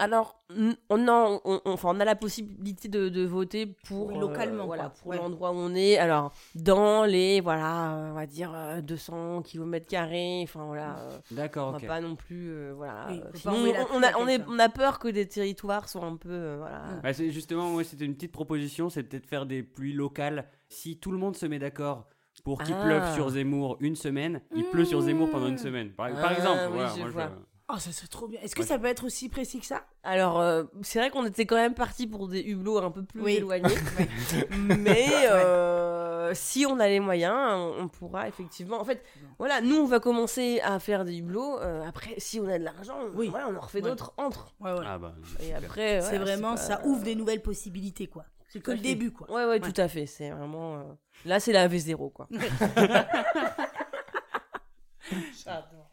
[0.00, 0.40] Alors,
[0.88, 4.20] on, a, on, on- enfin, on a la possibilité de, de voter pour Oui, euh,
[4.20, 5.16] localement, voilà, pour Ouais.
[5.16, 5.98] l'endroit où on est.
[5.98, 10.40] Alors, dans les, voilà, euh, on va dire euh, 200 km carrés.
[10.44, 11.82] Enfin voilà, euh, D'accord, on ok.
[11.82, 13.06] va pas non plus, euh, voilà.
[13.10, 13.54] Oui, euh, sinon,
[13.92, 14.44] on, a, à on, est, quelqu'un.
[14.52, 16.82] on a peur que des territoires soient un peu, euh, voilà.
[17.02, 20.46] Bah, c'est justement, moi, c'était une petite proposition, c'est peut-être faire des pluies locales.
[20.68, 22.06] Si tout le monde se met d'accord
[22.44, 22.84] pour qu'il Ah.
[22.84, 25.90] pleuve sur Zemmour une semaine, il pleut sur Zemmour pendant une semaine.
[25.90, 27.16] Par, par Ah, exemple, oui, voilà, je moi, je-.
[27.70, 28.40] Oh, ça serait trop bien.
[28.40, 28.66] Est-ce que Ouais.
[28.66, 29.84] ça peut être aussi précis que ça?
[30.02, 33.20] Alors, euh, c'est vrai qu'on était quand même parti pour des hublots un peu plus
[33.20, 33.34] Oui.
[33.34, 33.68] éloignés.
[34.78, 38.80] mais euh, si on a les moyens, on, on pourra effectivement.
[38.80, 39.04] En fait,
[39.38, 41.58] voilà, nous, on va commencer à faire des hublots.
[41.60, 43.28] euh, après, si on a de l'argent, Oui.
[43.28, 43.90] voilà, on en refait Ouais.
[43.90, 44.54] d'autres entre.
[44.60, 44.84] Ouais, ouais.
[44.86, 48.24] Ah bah, Et après, c'est vraiment, pas- ça ouvre des nouvelles possibilités, quoi.
[48.48, 48.82] C'est que le fait.
[48.82, 49.30] début, quoi.
[49.30, 50.06] Ouais, ouais, tout à fait.
[50.06, 50.76] C'est vraiment.
[50.76, 50.82] euh,
[51.26, 52.28] Là, c'est la V0, quoi.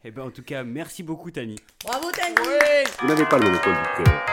[0.04, 1.56] eh ben, en tout cas, merci beaucoup, Tani.
[1.84, 2.34] Bravo, Tani
[3.00, 4.26] Vous n'avez pas le monopole du cœur.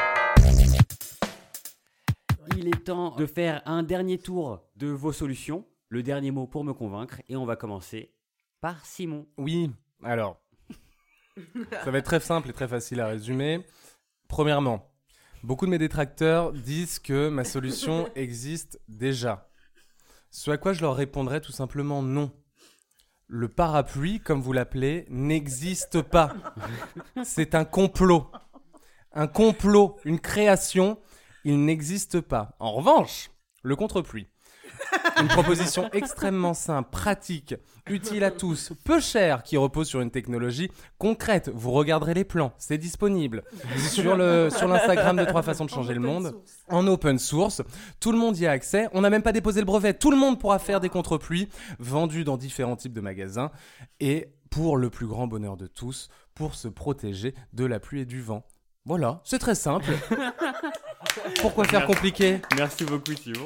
[2.57, 6.63] Il est temps de faire un dernier tour de vos solutions, le dernier mot pour
[6.63, 8.13] me convaincre, et on va commencer
[8.61, 9.27] par Simon.
[9.37, 9.71] Oui,
[10.03, 10.41] alors.
[11.83, 13.65] ça va être très simple et très facile à résumer.
[14.27, 14.91] Premièrement,
[15.43, 19.49] beaucoup de mes détracteurs disent que ma solution existe déjà.
[20.29, 22.31] Ce à quoi je leur répondrai tout simplement non.
[23.35, 26.35] Le parapluie, comme vous l'appelez, n'existe pas.
[27.23, 28.29] C'est un complot.
[29.11, 30.99] Un complot, une création,
[31.43, 32.55] il n'existe pas.
[32.59, 33.31] En revanche,
[33.63, 34.27] le contre-pluie.
[35.21, 37.55] Une proposition extrêmement simple, pratique,
[37.87, 41.49] utile à tous, peu chère, qui repose sur une technologie concrète.
[41.53, 43.43] Vous regarderez les plans, c'est disponible
[43.77, 46.35] sur le sur l'Instagram de trois façons de changer le monde
[46.69, 47.61] en open source.
[47.99, 48.87] Tout le monde y a accès.
[48.93, 49.93] On n'a même pas déposé le brevet.
[49.93, 51.49] Tout le monde pourra faire des contre-pluies
[51.79, 53.51] vendus dans différents types de magasins
[53.99, 58.05] et pour le plus grand bonheur de tous, pour se protéger de la pluie et
[58.05, 58.45] du vent.
[58.85, 59.91] Voilà, c'est très simple.
[61.41, 62.39] Pourquoi faire compliqué?
[62.57, 63.45] Merci beaucoup, Simon.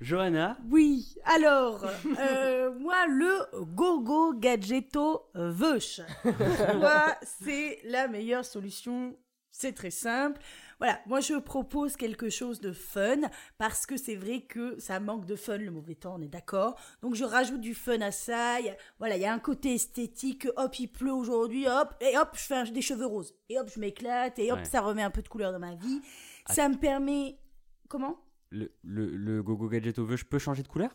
[0.00, 1.84] Johanna, Oui, alors,
[2.20, 6.00] euh, moi, le gogo gadgeto veuche.
[6.76, 9.16] moi, c'est la meilleure solution.
[9.50, 10.40] C'est très simple.
[10.78, 13.22] Voilà, moi je propose quelque chose de fun
[13.56, 16.78] parce que c'est vrai que ça manque de fun le mauvais temps, on est d'accord.
[17.02, 18.60] Donc je rajoute du fun à ça.
[18.60, 20.46] Il y a- voilà, il y a un côté esthétique.
[20.56, 23.34] Hop, il pleut aujourd'hui, hop, et hop, je fais un- des cheveux roses.
[23.48, 24.38] Et hop, je m'éclate.
[24.38, 24.64] Et hop, Ouais.
[24.64, 26.00] ça remet un peu de couleur dans ma vie.
[26.48, 27.36] Ça me permet.
[27.88, 28.16] Comment?
[28.50, 30.90] Le, le, le gogo gadget au vœu, je peux changer de couleur?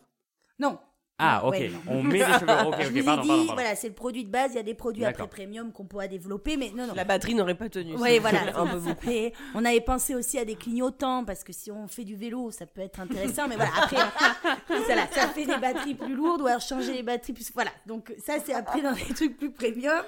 [0.58, 0.78] Non,
[1.18, 1.52] Ah, ok.
[1.52, 1.78] Ouais, non.
[1.88, 2.46] On met des cheveux.
[2.66, 3.54] Ok, je vous ai pardon, dit, pardon, pardon.
[3.54, 4.50] voilà, c'est le produit de base.
[4.52, 6.94] Il y a des produits après premium qu'on pourra développer, mais non, non.
[6.94, 7.94] La batterie n'aurait pas tenu.
[7.96, 8.40] Oui, voilà.
[8.58, 8.90] un peu beaucoup.
[8.90, 12.50] Après, on avait pensé aussi à des clignotants parce que si on fait du vélo,
[12.50, 13.46] ça peut être intéressant.
[13.48, 13.96] Mais voilà, après,
[15.14, 17.52] ça fait des batteries plus lourdes ou alors changer les batteries plus.
[17.54, 17.70] Voilà.
[17.86, 20.02] Donc ça, c'est après dans des trucs plus premium.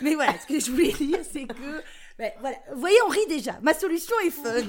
[0.00, 1.82] Mais voilà, ce que je voulais dire, c'est que.
[2.18, 2.56] ben, voilà.
[2.72, 3.58] Vous voyez, on rit déjà.
[3.62, 4.62] Ma solution est fun.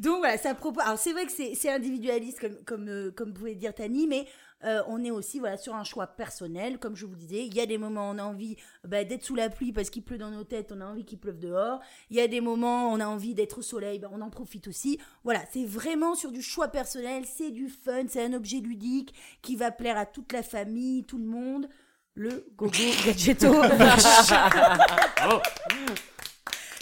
[0.00, 0.82] Donc voilà, ça propose.
[0.82, 4.26] Alors c'est vrai que c'est c'est individualiste comme comme euh, comme pouvait dire Tani, mais
[4.64, 7.44] euh, on est aussi voilà sur un choix personnel, comme je vous disais.
[7.44, 9.90] Il y a des moments où on a envie bah, d'être sous la pluie parce
[9.90, 11.80] qu'il pleut dans nos têtes, on a envie qu'il pleuve dehors.
[12.08, 14.30] Il y a des moments où on a envie d'être au soleil, bah, on en
[14.30, 14.98] profite aussi.
[15.22, 19.54] Voilà, c'est vraiment sur du choix personnel, c'est du fun, c'est un objet ludique qui
[19.54, 21.68] va plaire à toute la famille, tout le monde.
[22.14, 22.72] Le Gogo
[23.04, 23.52] Gadgeto.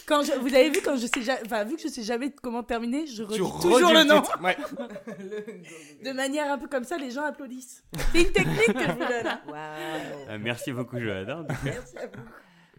[0.08, 2.30] Quand je- vous avez vu quand je sais ja- enfin vu que je sais jamais
[2.30, 4.22] comment terminer, je redis Tu toujours le nom.
[4.42, 4.56] Ouais.
[6.04, 7.84] De manière un peu comme ça, les gens applaudissent.
[8.12, 9.38] C'est une technique que je vous donne.
[9.54, 11.44] Euh, merci beaucoup, Johanna.
[11.62, 12.22] Merci à vous.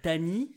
[0.01, 0.51] Tani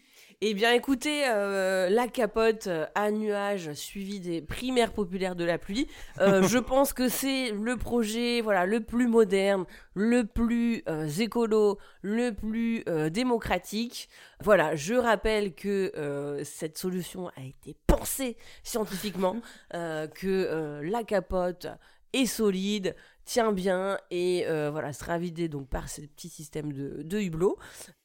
[0.45, 5.57] Eh bien, écoutez, euh, la capote euh, à nuages suivie des primaires populaires de la
[5.57, 5.87] pluie.
[6.19, 11.79] euh, je pense que c'est le projet, voilà, le plus moderne, le plus euh, écolo,
[12.03, 14.09] le plus euh, démocratique.
[14.41, 19.37] Voilà, je rappelle que euh, cette solution a été pensée scientifiquement,
[19.75, 21.69] euh, que euh, la capote
[22.15, 27.05] est solide, tient bien et euh, voilà sera vidée donc par ce petit système de,
[27.05, 27.57] de hublot.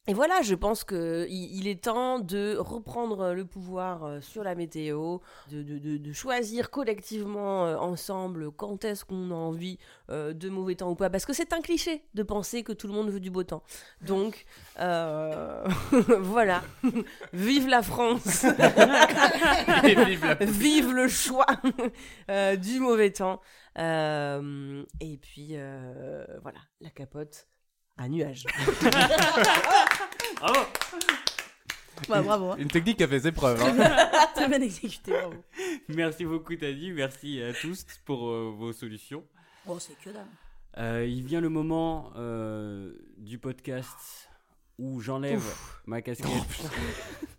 [0.10, 4.56] Et voilà, je pense que il, est temps de reprendre le pouvoir euh, sur la
[4.56, 5.18] météo,
[5.52, 9.80] de, de- de- de choisir collectivement euh, ensemble quand est-ce qu'on a envie
[10.10, 12.88] euh, de mauvais temps ou pas, parce que c'est un cliché de penser que tout
[12.88, 13.64] le monde veut du beau temps.
[14.02, 14.46] Donc
[14.80, 15.66] euh,
[16.22, 16.64] voilà,
[17.34, 18.46] vive la France,
[19.84, 21.48] vive la- vive le choix
[22.32, 23.42] euh, du mauvais temps.
[23.78, 27.48] Euh, et puis euh, voilà, la capote
[27.98, 28.44] à nuages.
[30.40, 30.60] Bravo
[32.10, 32.52] Bah, bravo.
[32.52, 32.56] hein.
[32.60, 33.60] Une technique qui a fait ses preuves.
[33.62, 34.10] hein.
[34.36, 35.34] Très bien exécuté, bravo.
[35.90, 36.92] Merci beaucoup, Tani.
[36.92, 39.24] Merci à tous pour euh, vos solutions.
[39.68, 40.26] Oh, c'est que dalle.
[40.78, 44.30] Euh, il vient le moment euh, du podcast
[44.78, 45.42] où j'enlève
[45.88, 46.30] ma casquette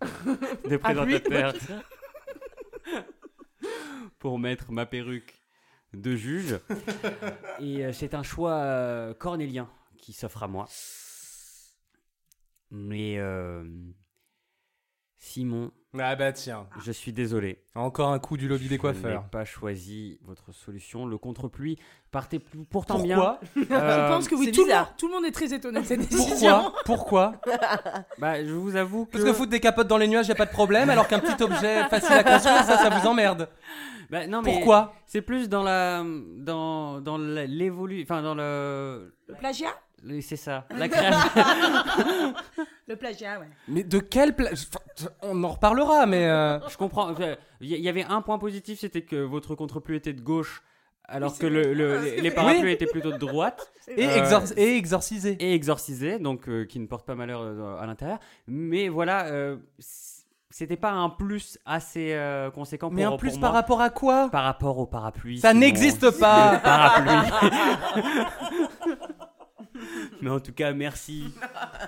[0.69, 1.53] de présentateur
[4.19, 5.33] pour mettre ma perruque
[5.93, 6.59] de juge.
[7.61, 9.69] Et euh, c'est un choix euh, cornélien
[10.01, 10.67] qui s'offre à moi.
[12.71, 13.63] Mais euh,
[15.17, 17.63] Simon, Ah bah tiens, je suis désolé.
[17.73, 19.23] encore un coup du lobby des Je coiffeurs.
[19.23, 21.05] n'ai pas choisi votre solution.
[21.07, 21.77] Le contre-pluie
[22.11, 22.39] partait
[22.69, 23.17] pourtant bien.
[23.17, 25.85] Pourquoi Je pense que oui, tout le, monde, tout le monde est très étonné de
[25.85, 26.71] cette décision.
[26.85, 27.55] Pourquoi Pourquoi
[28.19, 29.11] Bah, je vous avoue que.
[29.13, 31.19] Parce que foutre des capotes dans les nuages, y a pas de problème, alors qu'un
[31.19, 33.49] petit objet facile à construire, ça, ça vous emmerde.
[34.11, 36.03] Bah, non, mais Pourquoi C'est plus dans la
[36.37, 39.73] dans dans la- l'évolu, enfin dans le, Le plagiat?
[40.21, 41.29] C'est ça, la création.
[42.87, 43.47] Le plagiat, ouais.
[43.67, 44.49] Mais de quel pla...
[44.53, 44.79] enfin,
[45.21, 46.25] On en reparlera, mais...
[46.27, 47.13] euh, Je comprends.
[47.61, 50.63] Il y, y avait un point positif, c'était que votre contre-pluie était de gauche,
[51.05, 52.71] alors que le, le- les, parapluies Oui.
[52.71, 55.31] étaient plutôt de droite Et, Euh, exor- et exorcisé.
[55.39, 58.19] et exorcisés, donc euh, qui ne portent pas malheur euh, à l'intérieur.
[58.47, 59.57] Mais voilà, euh,
[60.51, 63.41] c'était pas un plus assez euh, conséquent pour Mais en pour plus, moi.
[63.41, 64.29] par rapport à quoi?
[64.31, 65.39] Par rapport au parapluie.
[65.39, 66.59] Ça n'existe pas.
[66.63, 67.31] Parapluie.
[70.21, 71.33] Mais en tout cas, merci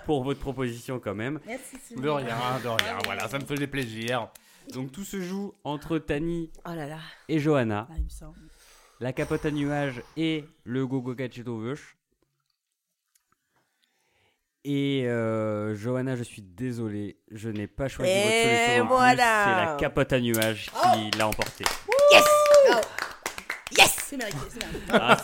[0.06, 1.40] pour votre proposition quand même.
[1.46, 2.02] Merci, Simon.
[2.02, 4.30] De rien, de rien, voilà, ça me faisait plaisir.
[4.74, 7.00] Donc tout se joue entre Tani Oh là là.
[7.28, 8.38] et Johanna, Ah, il me semble.
[9.00, 11.98] la capote à nuages et le Gogo Vush.
[14.64, 18.86] Et euh, Johanna, je suis désolé, je n'ai pas choisi votre solution.
[18.88, 19.44] voilà.
[19.46, 21.64] C'est la capote à nuages qui l'a emporté.
[23.78, 24.86] Yes C'est mérité, c'est mérité.
[24.92, 25.18] Ah,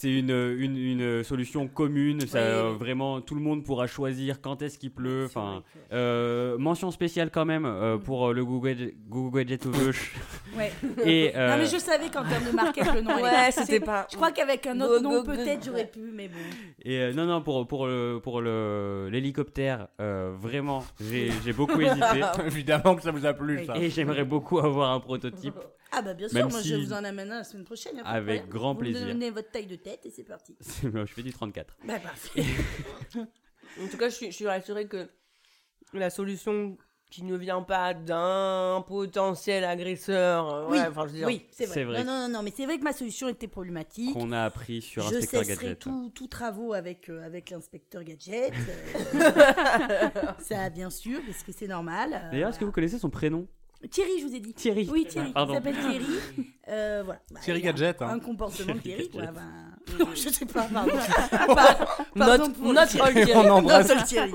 [0.00, 2.20] c'est- une, une, une solution commune.
[2.22, 2.44] Ça, Oui.
[2.46, 5.24] euh, vraiment, tout le monde pourra choisir quand est-ce qu'il pleut.
[5.26, 10.14] Enfin, euh, mention spéciale quand même euh, pour euh, le Google, Google gauche.
[10.56, 10.72] Ouais.
[11.04, 14.06] Et euh, Non, mais je savais qu'en termes de market, le nom Ouais, c'était pas-
[14.10, 16.38] Je crois qu'avec un autre Go, nom, peut-être j'aurais pu, mais bon.
[16.82, 21.80] et, euh, non, non, pour, pour le pour le l'hélicoptère, euh, vraiment, j'ai j'ai beaucoup
[21.80, 22.22] hésité.
[22.46, 23.66] Évidemment que ça vous a plu, Oui.
[23.66, 23.76] ça.
[23.76, 25.54] Et j'aimerais beaucoup avoir un prototype.
[25.92, 27.96] Ah, bah bien sûr, Même moi si- je vous en amène un la semaine prochaine.
[27.96, 28.50] y a pas de Avec problème.
[28.60, 29.00] grand Vous plaisir.
[29.06, 30.56] me donnez votre taille de tête et c'est parti.
[30.82, 31.76] je fais du 34.
[31.84, 32.42] Bah, parfait.
[33.80, 35.08] En tout cas, je suis, je suis rassurée que
[35.92, 36.76] la solution
[37.10, 40.52] qui ne vient pas d'un potentiel agresseur.
[40.52, 41.74] euh, Oui, ouais, enfin, je veux dire, oui, c'est vrai.
[41.74, 42.04] c'est vrai.
[42.04, 44.12] Non, non, non, non, mais c'est vrai que ma solution était problématique.
[44.14, 45.78] Qu'on a appris sur Je Inspecteur cesserai Gadget.
[45.78, 48.52] tout, tout travaux avec, euh, avec l'inspecteur Gadget.
[49.14, 50.08] euh,
[50.40, 52.10] ça, bien sûr, parce que c'est normal.
[52.14, 53.46] euh, D'ailleurs, est-ce que vous connaissez son prénom?
[53.90, 54.52] Thierry, je vous ai dit.
[54.54, 54.88] Thierry.
[54.90, 55.32] Oui, Thierry.
[55.32, 55.52] Pardon.
[55.54, 56.06] Il s'appelle Thierry.
[56.70, 57.20] Euh, voilà.
[57.30, 58.08] Bah, Thierry Gadget, hein.
[58.10, 59.28] Un comportement de Thierry, Thierry.
[59.34, 60.92] Ben, je sais pas, pardon.
[61.46, 63.08] Par- pardon Not, pour not Thierry.
[63.08, 63.32] all Thierry.
[63.46, 63.88] On embrasse.
[63.88, 64.32] Not all Thierry.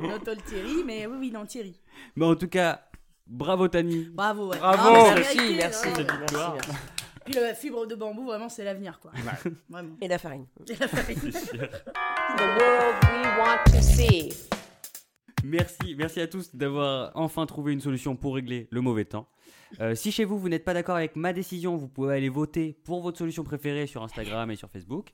[0.00, 1.80] Not all Thierry, mais oui, oui, non, Thierry.
[2.16, 2.82] Mais en tout cas,
[3.28, 4.08] bravo Tani.
[4.12, 4.58] Bravo, ouais.
[4.58, 4.92] Bravo.
[5.06, 5.92] La Merci, vérité, merci, ouais.
[6.04, 6.70] merci, merci.
[7.26, 9.12] Puis la fibre de bambou, vraiment, c'est l'avenir, quoi.
[9.68, 9.96] Vraiment.
[10.00, 10.46] Et la farine.
[10.68, 11.20] Et la farine.
[11.30, 14.32] The world we want to see.
[15.44, 19.28] Merci, merci à tous d'avoir enfin trouvé une solution pour régler le mauvais temps.
[19.80, 22.78] Euh, si chez vous, vous n'êtes pas d'accord avec ma décision, vous pouvez aller voter
[22.84, 25.10] pour votre solution préférée sur Instagram et sur Facebook.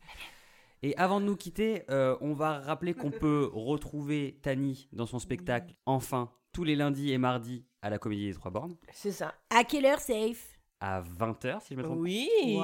[0.82, 5.18] Et avant de nous quitter, euh, on va rappeler qu'on peut retrouver Tani dans son
[5.18, 9.34] spectacle Enfin tous les lundis et mardis à la Comédie des Trois Bornes C'est ça.
[9.50, 11.98] À quelle heure, safe à 20h si je me trompe.
[11.98, 12.02] pas.
[12.02, 12.58] Oui.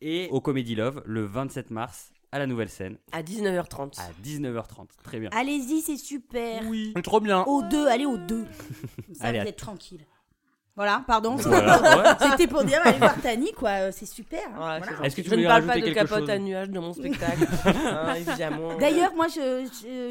[0.00, 3.98] Et au Comedy Love le 27 mars à la Nouvelle Scène À 19h30.
[4.00, 4.88] à 19h30.
[5.04, 5.30] Très bien.
[5.32, 6.62] Allez-y, c'est super.
[6.66, 6.92] Oui.
[7.04, 7.42] Trop bien.
[7.44, 8.44] Au 2, allez au 2.
[9.14, 10.00] Ça, Allez, vous à- êtes tranquille.
[10.74, 11.36] Voilà, pardon.
[11.36, 12.14] Voilà, ouais.
[12.32, 13.68] C'était pour dire, allez voir Tani, quoi.
[13.70, 14.40] euh, C'est super.
[14.56, 14.80] Voilà.
[15.04, 17.46] Est-ce que tu je ne parle pas de capote chose à nuages dans mon spectacle,
[17.66, 18.76] hein, évidemment.
[18.78, 19.26] D'ailleurs, moi,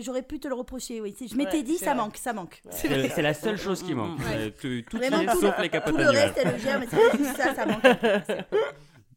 [0.01, 1.01] j'aurais pu te le reprocher.
[1.01, 1.13] Oui.
[1.29, 1.95] Je m'étais Ouais, dit, ça vrai.
[1.95, 2.61] manque, ça manque.
[2.69, 4.17] C'est le- c'est la seule chose qui manque.
[4.19, 4.25] Ouais.
[4.37, 6.23] Euh, Tout, tout Vraiment, tout sauf le- les capotes Tout à le nuages.
[6.33, 7.83] reste, elle le gère, mais c'est juste ça, ça manque.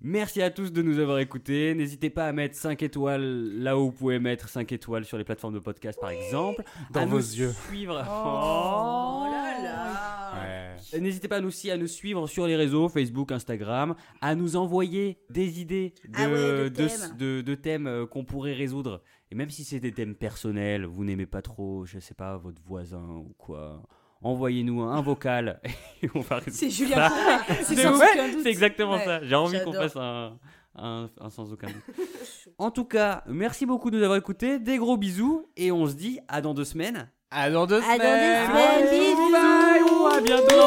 [0.09, 1.75] Merci à tous de nous avoir écoutés.
[1.75, 3.25] N'hésitez pas à mettre 5 étoiles
[3.59, 6.63] là où vous pouvez mettre 5 étoiles sur les plateformes de podcast par exemple.
[6.93, 7.51] Dans à vos nous yeux.
[7.67, 7.95] Suivre.
[8.09, 10.77] Oh là là.
[10.93, 11.01] Ouais.
[11.01, 15.61] N'hésitez pas aussi à nous suivre sur les réseaux Facebook, Instagram, à nous envoyer des
[15.61, 17.17] idées de, Ah ouais, de de- thèmes.
[17.19, 19.03] de- de thèmes euh, qu'on pourrait résoudre.
[19.33, 22.63] Et même si c'est des thèmes personnels, vous n'aimez pas trop, je sais pas, votre
[22.65, 23.83] voisin ou quoi,
[24.27, 25.61] envoyez-nous un vocal
[26.03, 27.09] et on va C'est Julien ça.
[27.09, 27.61] Courbet.
[27.65, 28.41] C'est C'est sans ouais, aucun doute.
[28.43, 29.21] c'est exactement Ouais, ça.
[29.23, 30.39] J'ai envie qu'on fasse un,
[30.77, 31.97] un- un sans aucun doute.
[32.59, 34.59] en tout cas, merci beaucoup de nous avoir écoutés.
[34.59, 37.09] Des gros bisous et on se dit à dans deux semaines.
[37.31, 38.49] À dans deux À dans deux semaines.
[38.49, 39.33] semaines, bisous.
[39.33, 40.63] Bye, à bientôt.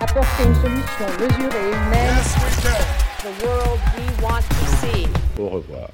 [0.00, 2.16] Apporter une solution mesurée et humaine.
[2.16, 2.82] Yes, we can.
[3.22, 5.06] The world we want to see.
[5.40, 5.88] Au revoir.